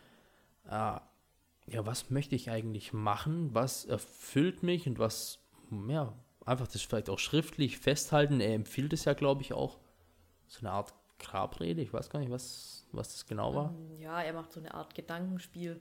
[0.67, 3.55] äh, ja, was möchte ich eigentlich machen?
[3.55, 5.39] Was erfüllt mich und was,
[5.89, 6.13] ja,
[6.45, 8.41] einfach das vielleicht auch schriftlich festhalten.
[8.41, 9.79] Er empfiehlt es ja, glaube ich, auch.
[10.49, 13.75] So eine Art Grabrede, ich weiß gar nicht, was, was das genau war.
[13.75, 15.81] Ähm, ja, er macht so eine Art Gedankenspiel.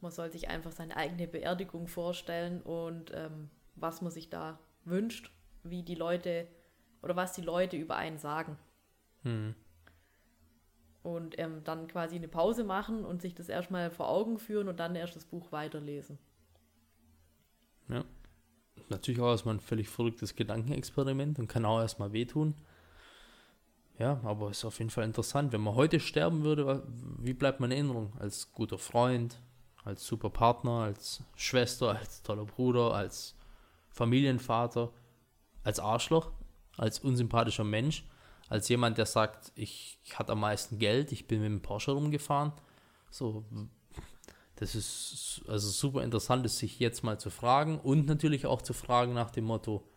[0.00, 5.30] Man soll sich einfach seine eigene Beerdigung vorstellen und ähm, was man sich da wünscht,
[5.64, 6.48] wie die Leute
[7.04, 8.58] oder was die Leute über einen sagen.
[9.22, 9.54] Hm.
[11.02, 14.80] Und ähm, dann quasi eine Pause machen und sich das erstmal vor Augen führen und
[14.80, 16.18] dann erst das Buch weiterlesen.
[17.88, 18.04] Ja.
[18.88, 22.54] Natürlich auch erstmal ein völlig verrücktes Gedankenexperiment und kann auch erstmal wehtun.
[23.98, 25.52] Ja, aber ist auf jeden Fall interessant.
[25.52, 26.82] Wenn man heute sterben würde,
[27.18, 28.12] wie bleibt man in Erinnerung?
[28.18, 29.40] Als guter Freund,
[29.84, 33.36] als super Partner, als Schwester, als toller Bruder, als
[33.90, 34.90] Familienvater,
[35.62, 36.32] als Arschloch?
[36.76, 38.04] Als unsympathischer Mensch,
[38.48, 41.92] als jemand, der sagt, ich, ich hatte am meisten Geld, ich bin mit dem Porsche
[41.92, 42.52] rumgefahren.
[43.10, 43.44] So,
[44.56, 48.72] das ist also super interessant, es sich jetzt mal zu fragen und natürlich auch zu
[48.72, 49.88] fragen nach dem Motto,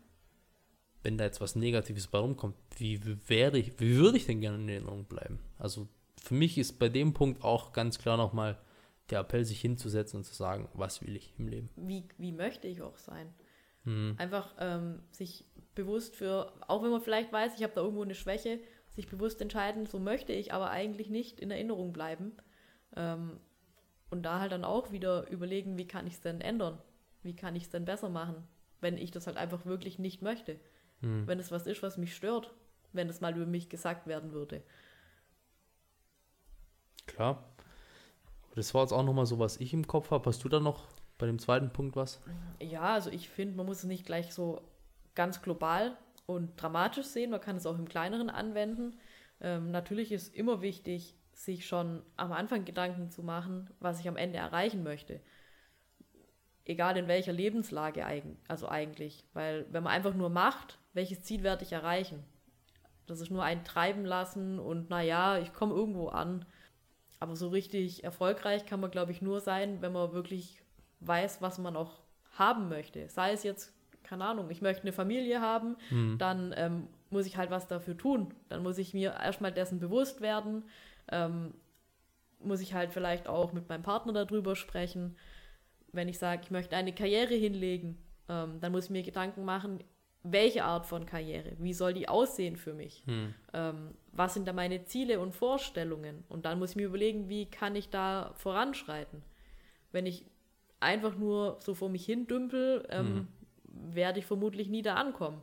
[1.03, 4.57] wenn da jetzt was Negatives bei rumkommt, wie wäre ich, wie würde ich denn gerne
[4.57, 5.39] in Erinnerung bleiben?
[5.57, 5.87] Also
[6.21, 8.57] für mich ist bei dem Punkt auch ganz klar nochmal
[9.09, 11.69] der Appell, sich hinzusetzen und zu sagen, was will ich im Leben?
[11.75, 13.33] Wie, wie möchte ich auch sein?
[13.85, 14.15] Mhm.
[14.17, 15.45] Einfach ähm, sich
[15.77, 18.59] bewusst für, auch wenn man vielleicht weiß, ich habe da irgendwo eine Schwäche,
[18.89, 22.35] sich bewusst entscheiden, so möchte ich aber eigentlich nicht in Erinnerung bleiben.
[22.95, 23.39] Ähm,
[24.09, 26.79] und da halt dann auch wieder überlegen, wie kann ich es denn ändern?
[27.21, 28.47] Wie kann ich es denn besser machen,
[28.81, 30.59] wenn ich das halt einfach wirklich nicht möchte?
[31.01, 31.27] Hm.
[31.27, 32.53] Wenn es was ist, was mich stört,
[32.91, 34.63] wenn es mal über mich gesagt werden würde.
[37.05, 37.43] Klar.
[38.55, 40.27] Das war jetzt auch nochmal so, was ich im Kopf habe.
[40.27, 40.87] Hast du da noch
[41.19, 42.19] bei dem zweiten Punkt was?
[42.59, 44.61] Ja, also ich finde, man muss es nicht gleich so
[45.17, 47.31] ganz global und dramatisch sehen.
[47.31, 48.97] Man kann es auch im Kleineren anwenden.
[49.41, 54.15] Ähm, natürlich ist immer wichtig, sich schon am Anfang Gedanken zu machen, was ich am
[54.15, 55.19] Ende erreichen möchte.
[56.65, 58.05] Egal in welcher Lebenslage
[58.47, 59.25] also eigentlich.
[59.33, 62.23] Weil wenn man einfach nur macht, welches Ziel werde ich erreichen?
[63.07, 66.45] Das ist nur ein Treiben lassen und naja, ich komme irgendwo an.
[67.19, 70.61] Aber so richtig erfolgreich kann man, glaube ich, nur sein, wenn man wirklich
[70.99, 72.01] weiß, was man auch
[72.37, 73.09] haben möchte.
[73.09, 73.73] Sei es jetzt
[74.07, 76.17] keine Ahnung, ich möchte eine Familie haben, mhm.
[76.17, 78.33] dann ähm, muss ich halt was dafür tun.
[78.49, 80.63] Dann muss ich mir erstmal dessen bewusst werden,
[81.11, 81.53] ähm,
[82.39, 85.15] muss ich halt vielleicht auch mit meinem Partner darüber sprechen.
[85.91, 87.97] Wenn ich sage, ich möchte eine Karriere hinlegen,
[88.29, 89.83] ähm, dann muss ich mir Gedanken machen,
[90.23, 93.33] welche Art von Karriere, wie soll die aussehen für mich, mhm.
[94.11, 97.77] was sind da meine Ziele und Vorstellungen und dann muss ich mir überlegen, wie kann
[97.77, 99.21] ich da voranschreiten.
[99.93, 100.25] Wenn ich
[100.81, 103.27] einfach nur so vor mich hin dümpel, ähm, mhm
[103.81, 105.41] werde ich vermutlich nie da ankommen.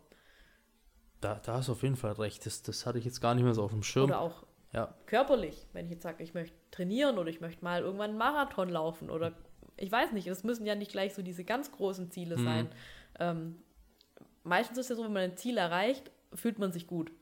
[1.20, 2.44] Da, da hast du auf jeden Fall recht.
[2.46, 4.04] Das, das hatte ich jetzt gar nicht mehr so auf dem Schirm.
[4.10, 4.94] Oder auch ja.
[5.06, 8.68] körperlich, wenn ich jetzt sage, ich möchte trainieren oder ich möchte mal irgendwann einen Marathon
[8.68, 9.32] laufen oder
[9.76, 12.44] ich weiß nicht, es müssen ja nicht gleich so diese ganz großen Ziele mhm.
[12.44, 12.68] sein.
[13.18, 13.62] Ähm,
[14.42, 17.12] meistens ist es ja so, wenn man ein Ziel erreicht, fühlt man sich gut.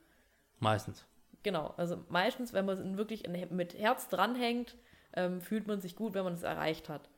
[0.59, 1.05] Meistens.
[1.43, 4.77] Genau, also meistens, wenn man wirklich mit Herz dranhängt,
[5.15, 7.09] ähm, fühlt man sich gut, wenn man es erreicht hat.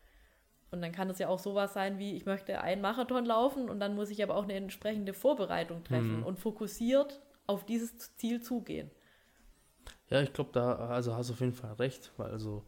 [0.75, 3.79] Und dann kann es ja auch sowas sein wie, ich möchte einen Marathon laufen und
[3.79, 6.23] dann muss ich aber auch eine entsprechende Vorbereitung treffen mhm.
[6.23, 8.91] und fokussiert auf dieses Ziel zugehen.
[10.09, 12.61] Ja, ich glaube, da also hast du auf jeden Fall recht, weil also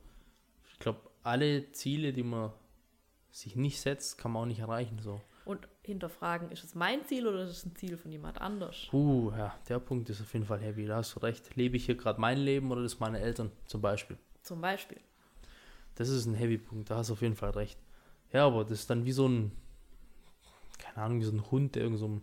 [0.71, 2.53] ich glaube, alle Ziele, die man
[3.29, 4.99] sich nicht setzt, kann man auch nicht erreichen.
[5.01, 5.19] So.
[5.43, 8.87] Und hinterfragen, ist es mein Ziel oder ist es ein Ziel von jemand anders?
[8.93, 11.57] Uh, ja, der Punkt ist auf jeden Fall heavy, da hast du recht.
[11.57, 14.17] Lebe ich hier gerade mein Leben oder das meine Eltern zum Beispiel?
[14.43, 14.99] Zum Beispiel.
[15.95, 17.77] Das ist ein Heavy-Punkt, da hast du auf jeden Fall recht.
[18.33, 19.51] Ja, aber das ist dann wie so ein,
[20.77, 22.21] keine Ahnung, wie so ein Hund, der irgend so ein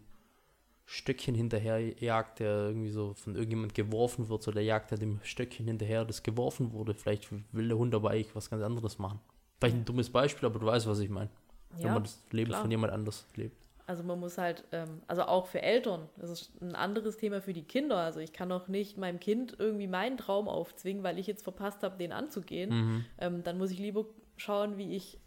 [0.86, 5.20] Stöckchen hinterher jagt, der irgendwie so von irgendjemand geworfen wird, so der jagt ja dem
[5.22, 6.94] Stöckchen hinterher, das geworfen wurde.
[6.94, 9.18] Vielleicht will der Hund aber eigentlich was ganz anderes machen.
[9.58, 11.30] Vielleicht ein dummes Beispiel, aber du weißt, was ich meine.
[11.78, 12.62] Ja, wenn man das Leben klar.
[12.62, 13.56] von jemand anders lebt.
[13.86, 17.52] Also man muss halt, ähm, also auch für Eltern, das ist ein anderes Thema für
[17.52, 17.98] die Kinder.
[17.98, 21.82] Also ich kann auch nicht meinem Kind irgendwie meinen Traum aufzwingen, weil ich jetzt verpasst
[21.82, 22.70] habe, den anzugehen.
[22.70, 23.04] Mhm.
[23.18, 25.18] Ähm, dann muss ich lieber schauen, wie ich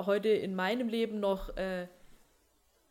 [0.00, 1.88] heute in meinem Leben noch äh,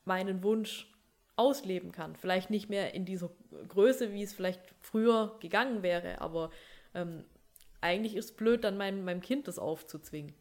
[0.05, 0.91] meinen Wunsch
[1.35, 2.15] ausleben kann.
[2.15, 3.29] Vielleicht nicht mehr in dieser
[3.67, 6.49] Größe, wie es vielleicht früher gegangen wäre, aber
[6.93, 7.25] ähm,
[7.81, 10.33] eigentlich ist es blöd, dann mein, meinem Kind das aufzuzwingen.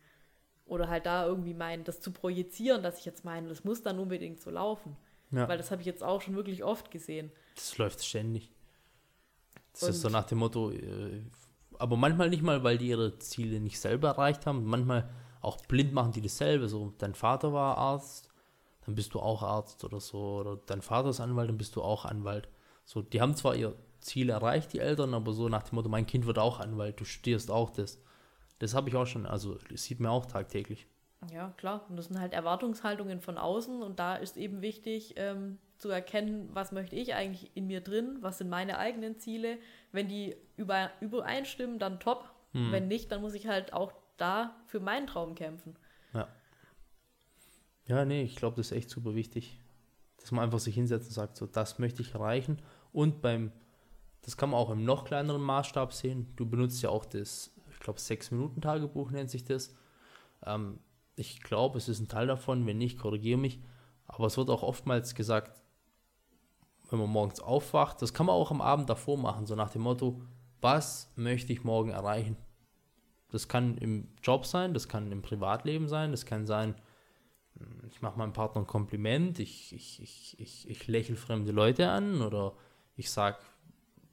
[0.67, 3.99] Oder halt da irgendwie meinen, das zu projizieren, dass ich jetzt meine, das muss dann
[3.99, 4.97] unbedingt so laufen.
[5.31, 5.49] Ja.
[5.49, 7.31] Weil das habe ich jetzt auch schon wirklich oft gesehen.
[7.57, 8.51] Das läuft ständig.
[9.73, 11.23] Das Und ist so nach dem Motto, äh,
[11.79, 14.65] aber manchmal nicht mal, weil die ihre Ziele nicht selber erreicht haben.
[14.65, 15.11] Manchmal
[15.45, 16.69] auch blind machen die dasselbe.
[16.69, 18.29] So, dein Vater war Arzt,
[18.87, 20.41] dann bist du auch Arzt oder so.
[20.41, 22.49] Oder dein Vater ist Anwalt, dann bist du auch Anwalt.
[22.85, 26.07] So, die haben zwar ihr Ziel erreicht, die Eltern, aber so nach dem Motto, mein
[26.07, 28.01] Kind wird auch Anwalt, du studierst auch das.
[28.59, 30.87] Das habe ich auch schon, also das sieht man auch tagtäglich.
[31.33, 31.87] Ja, klar.
[31.89, 36.51] Und das sind halt Erwartungshaltungen von außen und da ist eben wichtig ähm, zu erkennen,
[36.53, 39.59] was möchte ich eigentlich in mir drin, was sind meine eigenen Ziele.
[39.93, 42.31] Wenn die über, übereinstimmen, dann top.
[42.53, 42.73] Hm.
[42.73, 45.77] Wenn nicht, dann muss ich halt auch da für meinen Traum kämpfen.
[46.13, 46.29] Ja.
[47.87, 49.61] Ja, nee, ich glaube, das ist echt super wichtig,
[50.19, 52.63] dass man einfach sich hinsetzt und sagt, so, das möchte ich erreichen.
[52.93, 53.53] Und beim,
[54.23, 56.33] das kann man auch im noch kleineren Maßstab sehen.
[56.37, 59.73] Du benutzt ja auch das glaube, Sechs-Minuten-Tagebuch nennt sich das.
[60.45, 60.81] Ähm,
[61.15, 63.61] ich glaube, es ist ein Teil davon, wenn nicht, korrigiere mich.
[64.07, 65.63] Aber es wird auch oftmals gesagt,
[66.91, 69.83] wenn man morgens aufwacht, das kann man auch am Abend davor machen, so nach dem
[69.83, 70.21] Motto,
[70.61, 72.37] was möchte ich morgen erreichen?
[73.35, 76.77] Das kann im Job sein, das kann im Privatleben sein, das kann sein,
[77.59, 81.91] hm, ich mache meinem Partner ein Kompliment, ich, ich, ich, ich, ich lächle fremde Leute
[81.91, 82.55] an oder
[82.97, 83.39] ich sage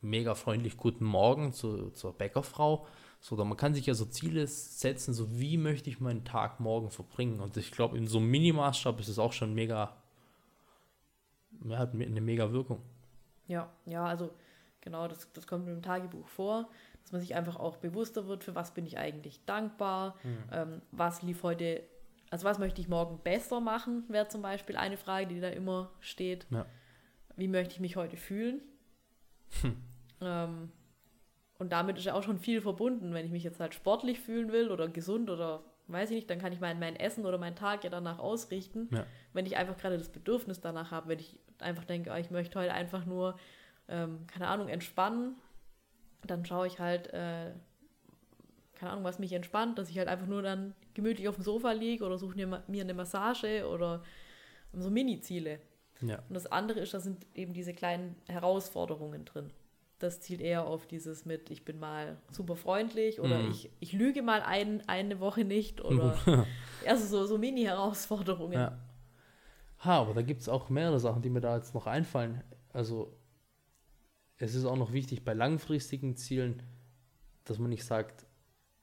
[0.01, 2.87] mega freundlich Guten Morgen zu, zur Bäckerfrau.
[3.19, 6.89] So, man kann sich ja so Ziele setzen, so wie möchte ich meinen Tag morgen
[6.89, 7.39] verbringen.
[7.39, 9.95] Und ich glaube, in so einem Minimaßstab ist es auch schon mega,
[11.65, 12.81] ja, hat eine mega Wirkung.
[13.47, 14.31] Ja, ja, also
[14.81, 16.69] genau, das, das kommt dem Tagebuch vor,
[17.01, 20.43] dass man sich einfach auch bewusster wird, für was bin ich eigentlich dankbar, mhm.
[20.51, 21.83] ähm, was lief heute,
[22.29, 25.91] also was möchte ich morgen besser machen, wäre zum Beispiel eine Frage, die da immer
[25.99, 26.45] steht.
[26.49, 26.65] Ja.
[27.35, 28.61] Wie möchte ich mich heute fühlen?
[29.61, 29.77] Hm.
[30.21, 30.71] Ähm,
[31.57, 33.13] und damit ist ja auch schon viel verbunden.
[33.13, 36.39] Wenn ich mich jetzt halt sportlich fühlen will oder gesund oder weiß ich nicht, dann
[36.39, 38.89] kann ich mein, mein Essen oder meinen Tag ja danach ausrichten.
[38.91, 39.05] Ja.
[39.33, 42.59] Wenn ich einfach gerade das Bedürfnis danach habe, wenn ich einfach denke, oh, ich möchte
[42.59, 43.37] heute einfach nur,
[43.91, 45.35] ähm, keine Ahnung, entspannen,
[46.25, 47.51] dann schaue ich halt, äh,
[48.73, 51.71] keine Ahnung, was mich entspannt, dass ich halt einfach nur dann gemütlich auf dem Sofa
[51.71, 54.03] liege oder suche mir, mir eine Massage oder
[54.73, 55.59] so Mini-Ziele.
[56.01, 56.19] Ja.
[56.27, 59.51] Und das andere ist, da sind eben diese kleinen Herausforderungen drin
[60.01, 63.51] das zielt eher auf dieses mit, ich bin mal super freundlich oder mm.
[63.51, 66.17] ich, ich lüge mal ein, eine Woche nicht oder
[66.87, 68.53] also so, so Mini-Herausforderungen.
[68.53, 68.77] Ja.
[69.83, 72.43] Ha, aber da gibt es auch mehrere Sachen, die mir da jetzt noch einfallen.
[72.73, 73.13] Also
[74.41, 76.63] es ist auch noch wichtig bei langfristigen Zielen,
[77.43, 78.25] dass man nicht sagt,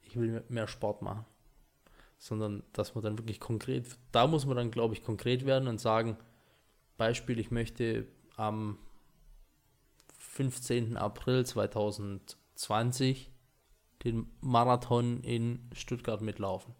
[0.02, 1.24] ich will mehr Sport machen,
[2.18, 5.80] sondern dass man dann wirklich konkret, da muss man dann, glaube ich, konkret werden und
[5.80, 6.16] sagen,
[6.96, 8.78] Beispiel, ich möchte am
[10.18, 10.96] 15.
[10.96, 13.30] April 2020
[14.04, 16.74] den Marathon in Stuttgart mitlaufen.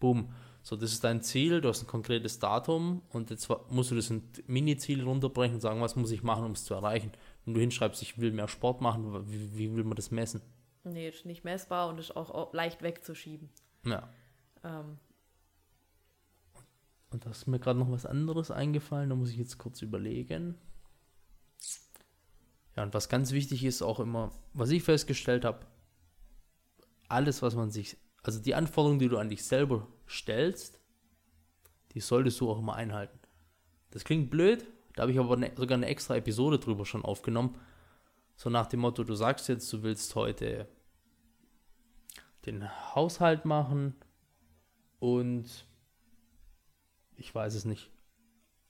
[0.00, 0.34] Boom.
[0.62, 4.10] So, das ist dein Ziel, du hast ein konkretes Datum und jetzt musst du das
[4.10, 7.12] in Mini-Ziel runterbrechen und sagen, was muss ich machen, um es zu erreichen.
[7.44, 10.40] Wenn du hinschreibst, ich will mehr Sport machen, wie, wie will man das messen?
[10.84, 13.48] Nee, ist nicht messbar und ist auch leicht wegzuschieben.
[13.84, 14.08] Ja.
[14.62, 14.98] Ähm.
[17.10, 20.58] Und da ist mir gerade noch was anderes eingefallen, da muss ich jetzt kurz überlegen.
[22.76, 25.66] Ja, und was ganz wichtig ist auch immer, was ich festgestellt habe,
[27.08, 30.80] alles, was man sich, also die Anforderungen, die du an dich selber stellst,
[31.92, 33.18] die solltest du auch immer einhalten.
[33.90, 37.58] Das klingt blöd, da habe ich aber ne, sogar eine extra Episode drüber schon aufgenommen.
[38.36, 40.68] So nach dem Motto, du sagst jetzt, du willst heute
[42.46, 43.94] den Haushalt machen
[44.98, 45.66] und
[47.16, 47.90] ich weiß es nicht,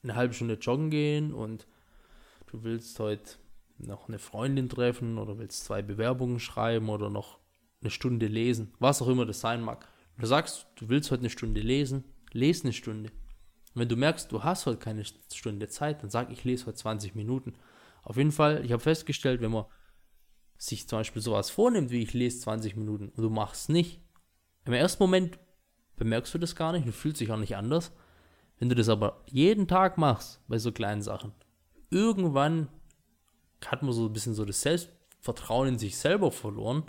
[0.03, 1.67] eine halbe Stunde joggen gehen und
[2.47, 3.37] du willst heute
[3.79, 7.39] noch eine Freundin treffen oder willst zwei Bewerbungen schreiben oder noch
[7.81, 9.89] eine Stunde lesen, was auch immer das sein mag.
[10.19, 13.11] Du sagst, du willst heute eine Stunde lesen, lese eine Stunde.
[13.75, 16.77] Und wenn du merkst, du hast heute keine Stunde Zeit, dann sag, ich lese heute
[16.77, 17.55] 20 Minuten.
[18.03, 19.65] Auf jeden Fall, ich habe festgestellt, wenn man
[20.57, 24.01] sich zum Beispiel sowas vornimmt, wie ich lese 20 Minuten und du machst es nicht,
[24.67, 25.39] Im ersten Moment
[25.97, 27.93] bemerkst du das gar nicht, du fühlst dich auch nicht anders.
[28.59, 31.33] Wenn du das aber jeden Tag machst, bei so kleinen Sachen,
[31.91, 32.69] irgendwann
[33.67, 36.85] hat man so ein bisschen so das Selbstvertrauen in sich selber verloren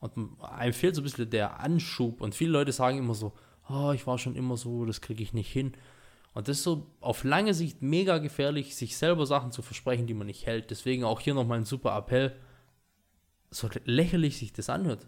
[0.00, 0.12] und
[0.42, 3.32] einem fehlt so ein bisschen der Anschub und viele Leute sagen immer so,
[3.68, 5.72] oh, ich war schon immer so, das kriege ich nicht hin.
[6.38, 10.14] Und das ist so auf lange Sicht mega gefährlich, sich selber Sachen zu versprechen, die
[10.14, 10.70] man nicht hält.
[10.70, 12.32] Deswegen auch hier nochmal ein super Appell,
[13.50, 15.04] so lächerlich sich das anhört.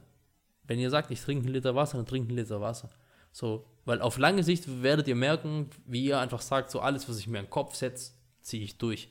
[0.64, 2.90] Wenn ihr sagt, ich trinke einen Liter Wasser, dann trinke einen Liter Wasser.
[3.30, 7.20] So, weil auf lange Sicht werdet ihr merken, wie ihr einfach sagt, so alles, was
[7.20, 9.08] ich mir in den Kopf setze, ziehe ich durch.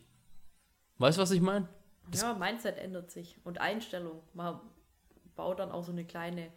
[0.98, 1.70] Weißt du, was ich meine?
[2.14, 4.24] Ja, Mindset ändert sich und Einstellung.
[4.34, 4.60] Man
[5.38, 6.52] baut dann auch so eine kleine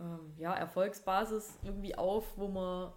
[0.00, 2.92] ähm, ja, Erfolgsbasis irgendwie auf, wo man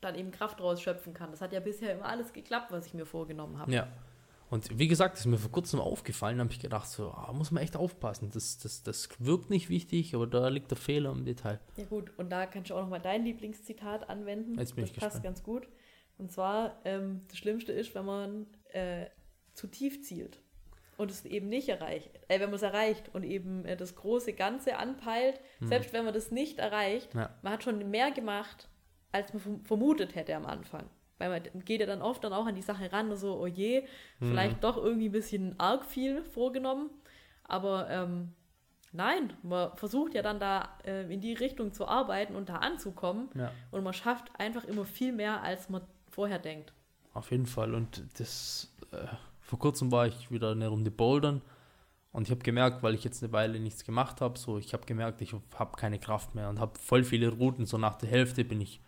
[0.00, 1.30] dann eben Kraft rausschöpfen kann.
[1.30, 3.72] Das hat ja bisher immer alles geklappt, was ich mir vorgenommen habe.
[3.72, 3.88] Ja.
[4.50, 7.50] Und wie gesagt, das ist mir vor kurzem aufgefallen, habe ich gedacht, so, oh, muss
[7.50, 8.30] man echt aufpassen.
[8.32, 11.60] Das, das, das wirkt nicht wichtig, aber da liegt der Fehler im Detail.
[11.76, 14.58] Ja gut, und da kannst du auch nochmal dein Lieblingszitat anwenden.
[14.58, 15.24] Jetzt bin das ich passt gespannt.
[15.24, 15.68] ganz gut.
[16.16, 19.06] Und zwar, ähm, das Schlimmste ist, wenn man äh,
[19.52, 20.40] zu tief zielt
[20.96, 22.10] und es eben nicht erreicht.
[22.28, 26.14] Äh, wenn man es erreicht und eben äh, das große Ganze anpeilt, selbst wenn man
[26.14, 27.36] das nicht erreicht, Ja.
[27.42, 28.68] man hat schon mehr gemacht,
[29.12, 30.84] als man verm- vermutet hätte am Anfang.
[31.18, 33.84] Weil man geht ja dann oft dann auch an die Sache ran, so, oh je,
[34.20, 36.90] vielleicht doch irgendwie ein bisschen arg viel vorgenommen.
[37.42, 38.34] Aber ähm,
[38.92, 43.30] nein, man versucht ja dann da äh, in die Richtung zu arbeiten und da anzukommen.
[43.34, 43.50] Ja.
[43.72, 46.72] Und man schafft einfach immer viel mehr, als man vorher denkt.
[47.14, 47.74] Auf jeden Fall.
[47.74, 49.06] Und das, äh,
[49.40, 51.42] vor kurzem war ich wieder eine Runde bouldern
[52.12, 54.86] und ich habe gemerkt, weil ich jetzt eine Weile nichts gemacht habe, so ich habe
[54.86, 57.66] gemerkt, ich habe keine Kraft mehr und habe voll viele Routen.
[57.66, 58.80] So nach der Hälfte bin ich,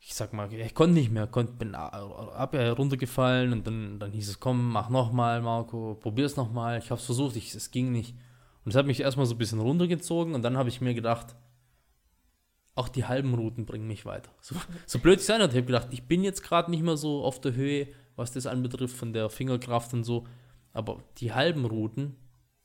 [0.00, 3.98] ich sag mal, ich konnte nicht mehr, konnte, bin a- ab, äh, runtergefallen und dann,
[3.98, 6.78] dann hieß es, komm, mach nochmal, Marco, probier's nochmal.
[6.78, 8.14] Ich habe es versucht, ich, es ging nicht.
[8.64, 11.34] Und es hat mich erstmal so ein bisschen runtergezogen und dann habe ich mir gedacht,
[12.74, 14.30] auch die halben Routen bringen mich weiter.
[14.40, 14.54] So,
[14.86, 17.24] so blöd es sein hat, ich habe gedacht, ich bin jetzt gerade nicht mehr so
[17.24, 20.26] auf der Höhe, was das anbetrifft, von der Fingerkraft und so.
[20.72, 22.14] Aber die halben Routen,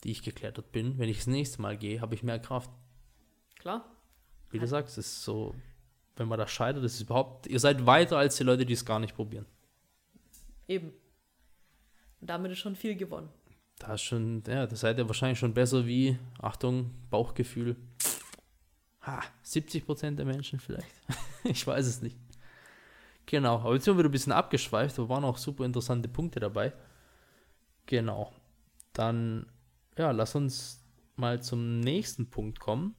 [0.03, 2.69] die ich geklettert bin, wenn ich das nächste Mal gehe, habe ich mehr Kraft.
[3.57, 3.89] Klar.
[4.51, 5.55] Wie du sagst, es ist so,
[6.15, 8.85] wenn man da scheitert, ist es überhaupt, ihr seid weiter als die Leute, die es
[8.85, 9.45] gar nicht probieren.
[10.67, 10.93] Eben.
[12.21, 13.29] Und damit ist schon viel gewonnen.
[13.79, 17.75] Da ist schon, ja, da seid ihr wahrscheinlich schon besser wie, Achtung, Bauchgefühl.
[19.01, 20.87] Ha, 70 Prozent der Menschen vielleicht.
[21.43, 22.17] ich weiß es nicht.
[23.25, 26.39] Genau, aber jetzt sind wir wieder ein bisschen abgeschweift, da waren auch super interessante Punkte
[26.39, 26.73] dabei.
[27.85, 28.31] Genau.
[28.93, 29.47] Dann,
[29.97, 30.81] ja, lass uns
[31.15, 32.95] mal zum nächsten Punkt kommen.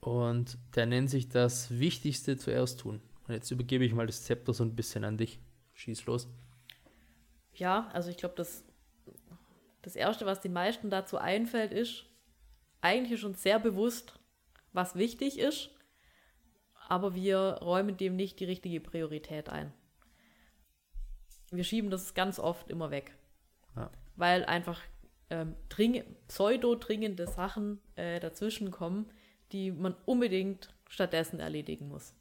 [0.00, 3.00] Und der nennt sich das Wichtigste zuerst tun.
[3.26, 5.38] Und jetzt übergebe ich mal das Zepter so ein bisschen an dich.
[5.74, 6.28] Schieß los.
[7.54, 8.64] Ja, also ich glaube, das,
[9.82, 12.04] das Erste, was den meisten dazu einfällt, ist
[12.80, 14.18] eigentlich schon sehr bewusst,
[14.72, 15.70] was wichtig ist,
[16.88, 19.72] aber wir räumen dem nicht die richtige Priorität ein.
[21.50, 23.16] Wir schieben das ganz oft immer weg,
[23.74, 23.90] Ja.
[24.16, 24.80] weil einfach
[25.30, 29.10] ähm, dring pseudo-dringende Sachen äh, dazwischen kommen,
[29.52, 32.14] die man unbedingt stattdessen erledigen muss.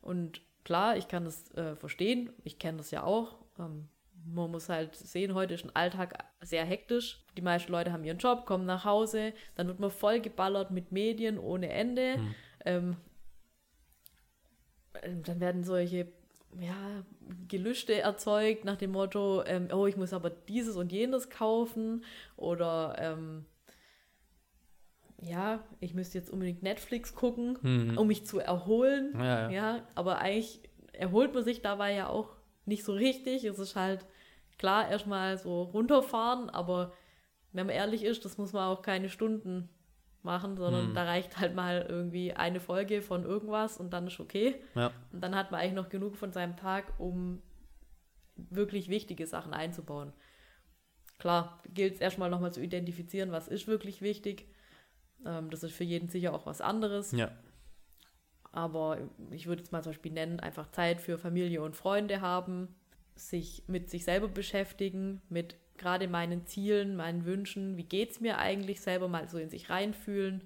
[0.00, 3.36] Und klar, ich kann das äh, verstehen, ich kenne das ja auch.
[3.58, 3.88] Ähm,
[4.24, 7.24] man muss halt sehen, heute ist ein Alltag sehr hektisch.
[7.36, 10.92] Die meisten Leute haben ihren Job, kommen nach Hause, dann wird man voll geballert mit
[10.92, 12.18] Medien ohne Ende.
[12.64, 12.96] Ähm,
[15.02, 16.08] ähm, dann werden solche
[16.60, 17.04] ja,
[17.48, 22.04] Gelüste erzeugt nach dem Motto, ähm, oh, ich muss aber dieses und jenes kaufen
[22.36, 23.44] oder ähm,
[25.26, 27.98] ja, ich müsste jetzt unbedingt Netflix gucken, Mhm.
[27.98, 29.12] um mich zu erholen.
[29.18, 29.50] Ja, ja.
[29.50, 30.60] Ja, aber eigentlich
[30.92, 33.44] erholt man sich dabei ja auch nicht so richtig.
[33.44, 34.06] Es ist halt
[34.58, 36.92] klar erstmal so runterfahren, aber
[37.52, 39.68] wenn man ehrlich ist, das muss man auch keine Stunden
[40.22, 40.94] machen, sondern Hm.
[40.94, 44.56] da reicht halt mal irgendwie eine Folge von irgendwas und dann ist okay.
[44.74, 44.90] Ja.
[45.12, 47.42] Und dann hat man eigentlich noch genug von seinem Tag, um
[48.34, 50.12] wirklich wichtige Sachen einzubauen.
[51.18, 54.46] Klar, gilt es erstmal nochmal zu identifizieren, was ist wirklich wichtig.
[55.24, 57.12] Ähm, das ist für jeden sicher auch was anderes.
[57.12, 57.30] Ja.
[58.52, 58.98] Aber
[59.30, 62.74] ich würde jetzt mal zum Beispiel nennen, einfach Zeit für Familie und Freunde haben,
[63.14, 68.38] sich mit sich selber beschäftigen, mit gerade meinen Zielen, meinen Wünschen, wie geht es mir
[68.38, 70.42] eigentlich selber mal so in sich reinfühlen,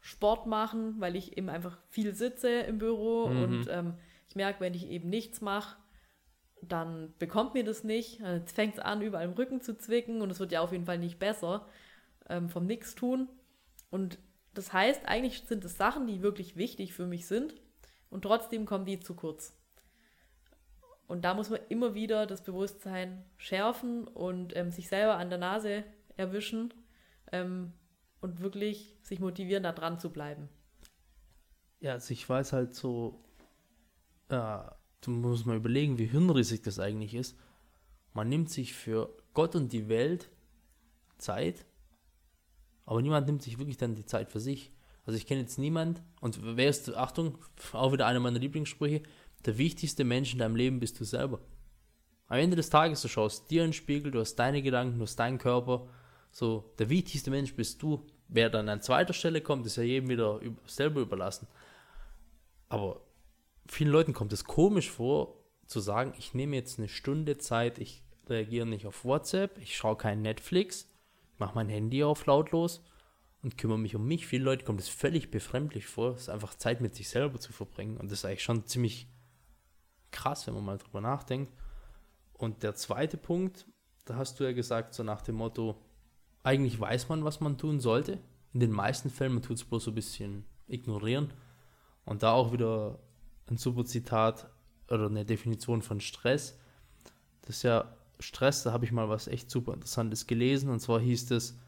[0.00, 3.42] Sport machen, weil ich eben einfach viel sitze im Büro Mhm.
[3.42, 3.94] und ähm,
[4.28, 5.76] ich merke, wenn ich eben nichts mache,
[6.62, 8.20] dann bekommt mir das nicht.
[8.20, 10.86] Dann fängt es an, überall im Rücken zu zwicken und es wird ja auf jeden
[10.86, 11.66] Fall nicht besser
[12.28, 13.28] ähm, vom Nichtstun.
[13.90, 14.18] Und
[14.54, 17.54] das heißt, eigentlich sind es Sachen, die wirklich wichtig für mich sind
[18.10, 19.54] und trotzdem kommen die zu kurz.
[21.06, 25.38] Und da muss man immer wieder das Bewusstsein schärfen und ähm, sich selber an der
[25.38, 25.84] Nase
[26.16, 26.74] erwischen
[27.32, 27.72] ähm,
[28.20, 30.48] und wirklich sich motivieren, da dran zu bleiben.
[31.80, 33.22] Ja, also ich weiß halt so,
[34.28, 34.58] äh,
[35.00, 37.38] du musst mal überlegen, wie hirnrissig das eigentlich ist.
[38.12, 40.28] Man nimmt sich für Gott und die Welt
[41.16, 41.64] Zeit,
[42.88, 44.72] aber niemand nimmt sich wirklich dann die Zeit für sich.
[45.04, 47.36] Also ich kenne jetzt niemand, und wer ist, Achtung,
[47.74, 49.02] auch wieder einer meiner Lieblingssprüche,
[49.44, 51.38] der wichtigste Mensch in deinem Leben bist du selber.
[52.28, 55.02] Am Ende des Tages, du schaust dir in den Spiegel, du hast deine Gedanken, du
[55.02, 55.86] hast deinen Körper.
[56.30, 58.06] So, der wichtigste Mensch bist du.
[58.26, 61.46] Wer dann an zweiter Stelle kommt, ist ja jedem wieder selber überlassen.
[62.70, 63.02] Aber
[63.66, 68.02] vielen Leuten kommt es komisch vor, zu sagen, ich nehme jetzt eine Stunde Zeit, ich
[68.28, 70.88] reagiere nicht auf WhatsApp, ich schaue kein Netflix,
[71.38, 72.82] mache mein Handy auf lautlos
[73.42, 74.26] und kümmere mich um mich.
[74.26, 77.52] Viele Leute kommt es völlig befremdlich vor, es ist einfach Zeit mit sich selber zu
[77.52, 77.96] verbringen.
[77.96, 79.08] Und das ist eigentlich schon ziemlich
[80.10, 81.52] krass, wenn man mal drüber nachdenkt.
[82.32, 83.66] Und der zweite Punkt,
[84.04, 85.80] da hast du ja gesagt, so nach dem Motto,
[86.42, 88.20] eigentlich weiß man, was man tun sollte.
[88.52, 91.32] In den meisten Fällen, man tut es bloß so ein bisschen ignorieren.
[92.04, 92.98] Und da auch wieder
[93.50, 94.50] ein super Zitat
[94.88, 96.58] oder eine Definition von Stress.
[97.42, 100.70] Das ist ja Stress, da habe ich mal was echt super Interessantes gelesen.
[100.70, 101.58] Und zwar hieß es,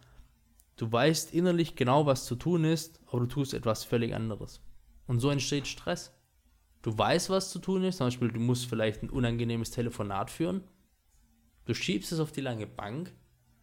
[0.77, 4.61] du weißt innerlich genau, was zu tun ist, aber du tust etwas völlig anderes.
[5.07, 6.13] Und so entsteht Stress.
[6.83, 7.99] Du weißt, was zu tun ist.
[7.99, 10.63] Zum Beispiel, du musst vielleicht ein unangenehmes Telefonat führen.
[11.67, 13.13] Du schiebst es auf die lange Bank,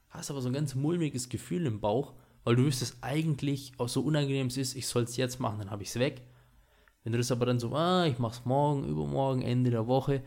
[0.09, 2.13] hast aber so ein ganz mulmiges Gefühl im Bauch,
[2.43, 5.71] weil du wüsstest eigentlich, auch so unangenehm es ist, ich soll es jetzt machen, dann
[5.71, 6.21] habe ich es weg.
[7.03, 10.23] Wenn du das aber dann so, ah, ich mach's morgen, übermorgen, Ende der Woche,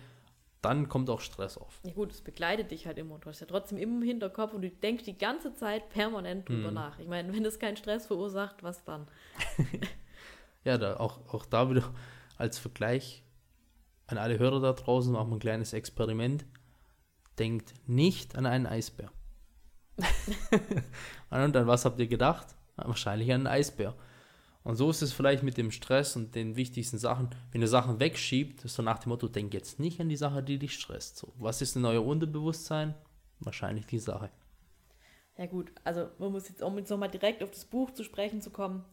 [0.63, 1.81] dann kommt auch Stress auf.
[1.85, 3.19] Ja gut, es begleitet dich halt immer.
[3.19, 6.75] Du hast ja trotzdem im Hinterkopf und du denkst die ganze Zeit permanent drüber hm.
[6.75, 6.99] nach.
[6.99, 9.09] Ich meine, wenn das keinen Stress verursacht, was dann?
[10.65, 11.95] ja, da, auch, auch da wieder
[12.37, 13.23] als Vergleich
[14.07, 16.45] an alle Hörer da draußen, machen wir ein kleines Experiment.
[17.39, 19.11] Denkt nicht an einen Eisbär.
[21.31, 22.49] und an was habt ihr gedacht?
[22.77, 23.95] Wahrscheinlich an einen Eisbär.
[24.63, 27.31] Und so ist es vielleicht mit dem Stress und den wichtigsten Sachen.
[27.51, 30.43] Wenn ihr Sachen wegschiebt, ist so nach dem Motto, denk jetzt nicht an die Sache,
[30.43, 31.17] die dich stresst.
[31.17, 32.95] So, was ist in euer Unterbewusstsein?
[33.39, 34.31] Wahrscheinlich die Sache.
[35.39, 38.43] Ja gut, also man muss jetzt, um jetzt nochmal direkt auf das Buch zu sprechen
[38.43, 38.85] zu kommen,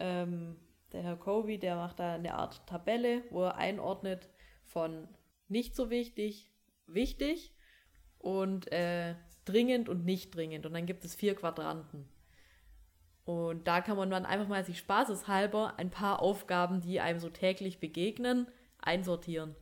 [0.00, 0.56] ähm,
[0.92, 4.28] der Herr Covey, der macht da eine Art Tabelle, wo er einordnet
[4.64, 5.06] von
[5.46, 6.50] nicht so wichtig,
[6.86, 7.54] wichtig
[8.18, 10.66] und äh, dringend und nicht dringend.
[10.66, 12.08] Und dann gibt es vier Quadranten.
[13.24, 17.30] Und da kann man dann einfach mal sich spaßeshalber ein paar Aufgaben, die einem so
[17.30, 18.46] täglich begegnen,
[18.78, 19.54] einsortieren.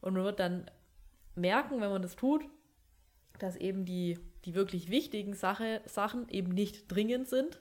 [0.00, 0.70] Und man wird dann
[1.34, 2.44] merken, wenn man das tut,
[3.38, 7.60] dass eben die, die wirklich wichtigen Sache, Sachen eben nicht dringend sind,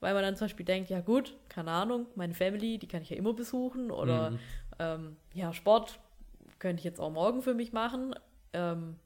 [0.00, 3.10] weil man dann zum Beispiel denkt, ja gut, keine Ahnung, meine Family, die kann ich
[3.10, 4.38] ja immer besuchen oder mhm.
[4.78, 5.98] ähm, ja, Sport
[6.58, 8.14] könnte ich jetzt auch morgen für mich machen
[8.54, 8.96] ähm,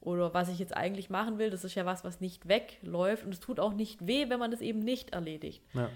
[0.00, 3.32] oder was ich jetzt eigentlich machen will, das ist ja was, was nicht wegläuft und
[3.32, 5.62] es tut auch nicht weh, wenn man das eben nicht erledigt.
[5.74, 5.90] Ja.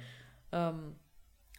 [0.52, 0.96] Ähm,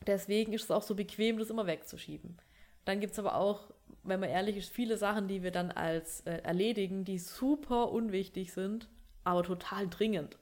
[0.06, 2.38] deswegen ist es auch so bequem, das immer wegzuschieben.
[2.86, 3.72] Dann gibt es aber auch,
[4.04, 8.52] wenn man ehrlich ist, viele Sachen, die wir dann als äh, erledigen, die super unwichtig
[8.52, 8.89] sind,
[9.24, 10.38] aber total dringend.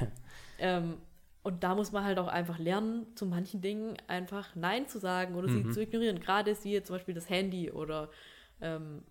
[0.58, 0.98] ähm,
[1.44, 5.36] und da muss man halt auch einfach lernen, zu manchen Dingen einfach Nein zu sagen
[5.36, 5.68] oder mhm.
[5.68, 6.18] sie zu ignorieren.
[6.18, 8.10] Gerade ist wie zum Beispiel das Handy oder
[8.60, 9.04] ähm,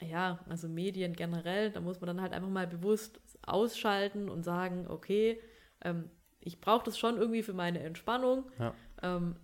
[0.00, 4.86] ja, also Medien generell, da muss man dann halt einfach mal bewusst ausschalten und sagen,
[4.88, 5.40] okay,
[5.82, 8.74] ähm, ich brauche das schon irgendwie für meine Entspannung, ja.
[9.02, 9.36] ähm,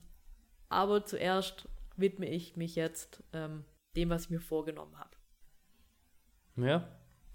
[0.69, 3.65] aber zuerst widme ich mich jetzt ähm,
[3.97, 5.11] dem, was ich mir vorgenommen habe.
[6.57, 6.89] Ja,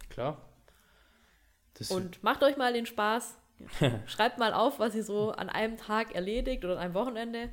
[0.09, 0.49] klar.
[1.73, 3.37] Das und macht euch mal den Spaß,
[4.05, 7.49] Schreibt mal auf, was ihr so an einem Tag erledigt oder an einem Wochenende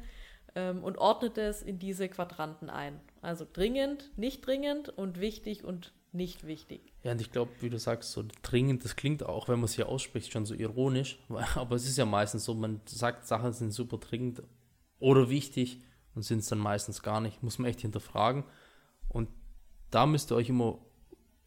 [0.54, 3.00] ähm, und ordnet es in diese Quadranten ein.
[3.24, 6.92] Also dringend, nicht dringend und wichtig und nicht wichtig.
[7.02, 9.74] Ja, und ich glaube, wie du sagst, so dringend, das klingt auch, wenn man es
[9.74, 11.18] hier ausspricht, schon so ironisch,
[11.54, 14.42] aber es ist ja meistens so, man sagt, Sachen sind super dringend
[14.98, 15.80] oder wichtig
[16.14, 17.42] und sind es dann meistens gar nicht.
[17.42, 18.44] Muss man echt hinterfragen.
[19.08, 19.28] Und
[19.90, 20.78] da müsst ihr euch immer,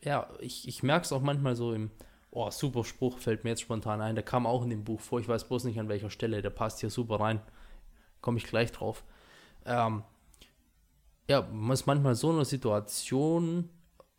[0.03, 1.91] ja, ich, ich merke es auch manchmal so im,
[2.29, 4.15] Oh, super Spruch, fällt mir jetzt spontan ein.
[4.15, 5.19] Der kam auch in dem Buch vor.
[5.19, 6.41] Ich weiß bloß nicht an welcher Stelle.
[6.41, 7.41] Der passt hier super rein.
[8.21, 9.03] Komme ich gleich drauf.
[9.65, 10.03] Ähm,
[11.27, 13.69] ja, man ist manchmal so in einer Situation,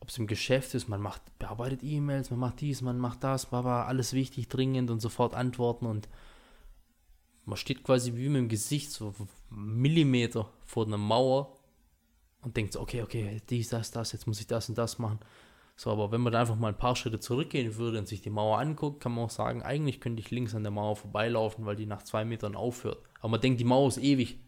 [0.01, 3.53] ob es im Geschäft ist, man macht, bearbeitet E-Mails, man macht dies, man macht das,
[3.53, 6.09] aber alles wichtig, dringend und sofort antworten und
[7.45, 9.15] man steht quasi wie mit dem Gesicht so
[9.49, 11.57] Millimeter vor einer Mauer
[12.43, 15.19] und denkt so, okay, okay, dies, das, das, jetzt muss ich das und das machen.
[15.77, 18.31] So, aber wenn man da einfach mal ein paar Schritte zurückgehen würde und sich die
[18.31, 21.77] Mauer anguckt, kann man auch sagen, eigentlich könnte ich links an der Mauer vorbeilaufen, weil
[21.77, 22.99] die nach zwei Metern aufhört.
[23.21, 24.39] Aber man denkt, die Mauer ist ewig.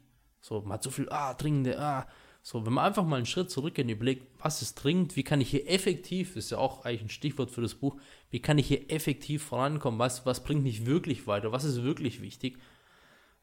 [0.40, 2.06] So, man hat so viel, ah, dringende, ah.
[2.42, 5.40] So, wenn man einfach mal einen Schritt zurückgeht und überlegt, was ist dringend, wie kann
[5.40, 7.96] ich hier effektiv, ist ja auch eigentlich ein Stichwort für das Buch,
[8.30, 12.22] wie kann ich hier effektiv vorankommen, was, was bringt mich wirklich weiter, was ist wirklich
[12.22, 12.58] wichtig,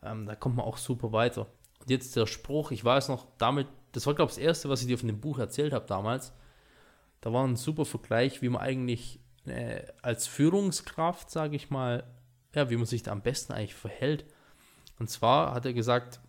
[0.02, 1.48] ähm, da kommt man auch super weiter.
[1.80, 4.82] Und jetzt der Spruch, ich weiß noch, damit, das war, glaube ich, das Erste, was
[4.82, 6.34] ich dir von dem Buch erzählt habe damals.
[7.22, 12.04] Da war ein super Vergleich, wie man eigentlich äh, als Führungskraft, sage ich mal,
[12.56, 14.26] ja, wie man sich da am besten eigentlich verhält.
[15.00, 16.20] Und zwar hat er gesagt,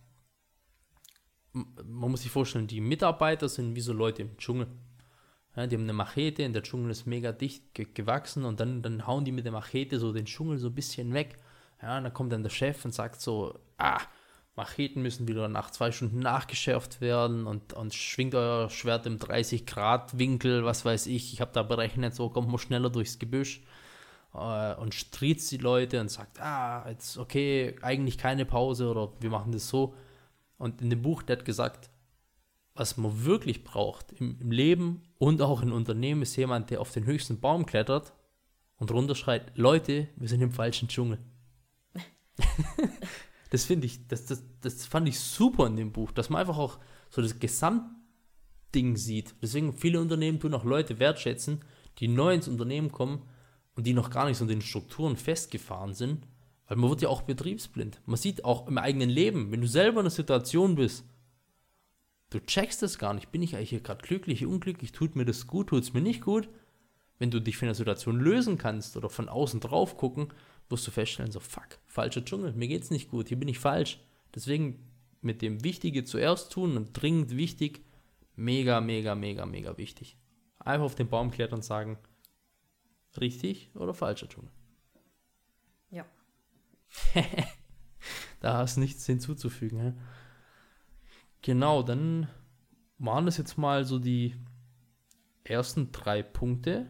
[1.53, 4.67] man muss sich vorstellen, die Mitarbeiter sind wie so Leute im Dschungel.
[5.55, 8.81] Ja, die haben eine Machete, und der Dschungel ist mega dicht ge gewachsen und dann,
[8.81, 11.37] dann hauen die mit der Machete so den Dschungel so ein bisschen weg.
[11.81, 13.99] Ja, und dann kommt dann der Chef und sagt so, ah,
[14.55, 20.65] Macheten müssen wieder nach zwei Stunden nachgeschärft werden und, und schwingt euer Schwert im 30-Grad-Winkel,
[20.65, 21.33] was weiß ich.
[21.33, 23.61] Ich habe da berechnet, so kommt man schneller durchs Gebüsch
[24.33, 29.29] äh, und striezt die Leute und sagt, ah, jetzt okay, eigentlich keine Pause oder wir
[29.29, 29.95] machen das so.
[30.59, 31.89] Und in dem Buch, der hat gesagt,
[32.75, 36.91] was man wirklich braucht im, im Leben und auch in Unternehmen, ist jemand, der auf
[36.91, 38.13] den höchsten Baum klettert
[38.75, 41.17] und runterschreit, Leute, wir sind im falschen Dschungel.
[43.49, 46.57] das finde ich, das, das, das fand ich super in dem Buch, dass man einfach
[46.57, 46.77] auch
[47.09, 49.35] so das Gesamtding sieht.
[49.41, 51.61] Deswegen viele Unternehmen tun auch Leute wertschätzen,
[51.99, 53.23] die neu ins Unternehmen kommen
[53.75, 56.27] und die noch gar nicht so in den Strukturen festgefahren sind,
[56.69, 57.99] weil man wird ja auch betriebsblind.
[58.05, 61.03] Man sieht auch im eigenen Leben, wenn du selber in einer Situation bist,
[62.29, 65.47] du checkst das gar nicht, bin ich eigentlich hier gerade glücklich, unglücklich, tut mir das
[65.47, 66.47] gut, tut es mir nicht gut.
[67.17, 70.31] Wenn du dich von einer Situation lösen kannst oder von außen drauf gucken,
[70.69, 73.99] wirst du feststellen, so fuck, falscher Dschungel, mir geht's nicht gut, hier bin ich falsch.
[74.35, 74.87] Deswegen
[75.21, 77.83] mit dem Wichtige zuerst tun und dringend wichtig,
[78.35, 80.17] mega, mega, mega, mega wichtig.
[80.59, 81.97] Einfach auf den Baum klettern und sagen,
[83.19, 84.51] richtig oder falscher Dschungel.
[88.39, 89.79] Da hast du nichts hinzuzufügen.
[89.79, 89.93] Hä?
[91.41, 92.29] Genau, dann
[92.97, 94.35] waren das jetzt mal so die
[95.43, 96.87] ersten drei Punkte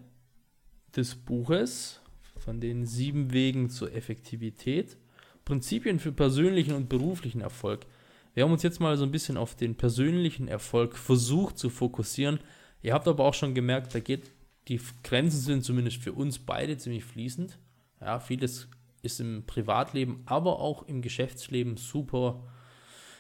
[0.96, 2.02] des Buches
[2.38, 4.98] von den sieben Wegen zur Effektivität.
[5.46, 7.86] Prinzipien für persönlichen und beruflichen Erfolg.
[8.34, 12.40] Wir haben uns jetzt mal so ein bisschen auf den persönlichen Erfolg versucht zu fokussieren.
[12.82, 14.32] Ihr habt aber auch schon gemerkt, da geht
[14.68, 17.58] die Grenzen sind zumindest für uns beide ziemlich fließend.
[18.00, 18.70] Ja, vieles
[19.02, 22.44] ist im Privatleben, aber auch im Geschäftsleben super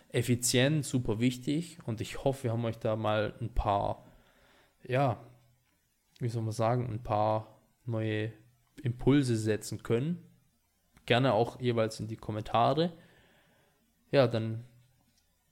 [0.10, 1.78] effizient, super wichtig.
[1.86, 4.06] Und ich hoffe, wir haben euch da mal ein paar,
[4.84, 5.24] ja,
[6.20, 8.32] wie soll man sagen, ein paar neue
[8.82, 10.24] Impulse setzen können.
[11.06, 12.94] Gerne auch jeweils in die Kommentare.
[14.12, 14.66] Ja, dann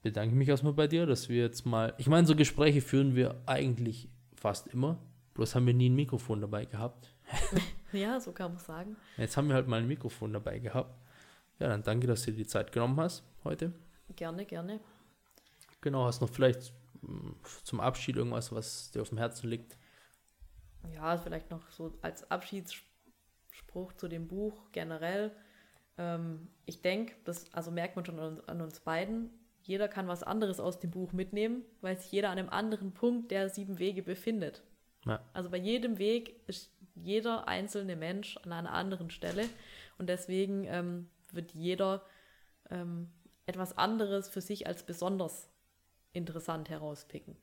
[0.01, 1.93] bedanke ich mich erstmal bei dir, dass wir jetzt mal.
[1.97, 4.99] Ich meine, so Gespräche führen wir eigentlich fast immer.
[5.33, 7.13] Bloß haben wir nie ein Mikrofon dabei gehabt.
[7.91, 8.95] ja, so kann man sagen.
[9.17, 10.93] Jetzt haben wir halt mal ein Mikrofon dabei gehabt.
[11.59, 13.73] Ja, dann danke, dass du dir die Zeit genommen hast heute.
[14.15, 14.79] Gerne, gerne.
[15.81, 19.77] Genau, hast noch vielleicht hm, zum Abschied irgendwas, was dir auf dem Herzen liegt?
[20.93, 25.35] Ja, vielleicht noch so als Abschiedsspruch zu dem Buch generell.
[25.97, 29.31] Ähm, ich denke, das also merkt man schon an, an uns beiden,
[29.67, 33.31] jeder kann was anderes aus dem Buch mitnehmen, weil sich jeder an einem anderen Punkt
[33.31, 34.63] der sieben Wege befindet.
[35.05, 35.21] Ja.
[35.33, 36.71] Also bei jedem Weg ist
[37.03, 39.45] jeder einzelne Mensch an einer anderen Stelle
[39.97, 42.03] und deswegen ähm, wird jeder
[42.69, 43.09] ähm,
[43.45, 45.49] etwas anderes für sich als besonders
[46.13, 47.35] interessant herauspicken.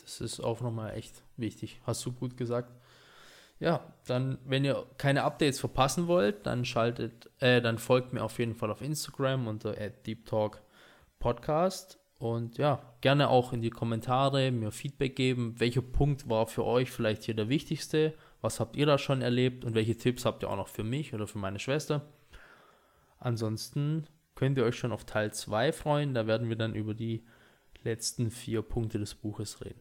[0.00, 1.80] Das ist auch nochmal echt wichtig.
[1.84, 2.72] Hast du gut gesagt.
[3.58, 8.38] Ja, dann, wenn ihr keine Updates verpassen wollt, dann schaltet, äh, dann folgt mir auf
[8.38, 15.14] jeden Fall auf Instagram unter @deeptalk_podcast und ja, gerne auch in die Kommentare mir Feedback
[15.14, 19.22] geben, welcher Punkt war für euch vielleicht hier der wichtigste, was habt ihr da schon
[19.22, 22.12] erlebt und welche Tipps habt ihr auch noch für mich oder für meine Schwester.
[23.18, 27.24] Ansonsten könnt ihr euch schon auf Teil 2 freuen, da werden wir dann über die
[27.84, 29.80] letzten vier Punkte des Buches reden.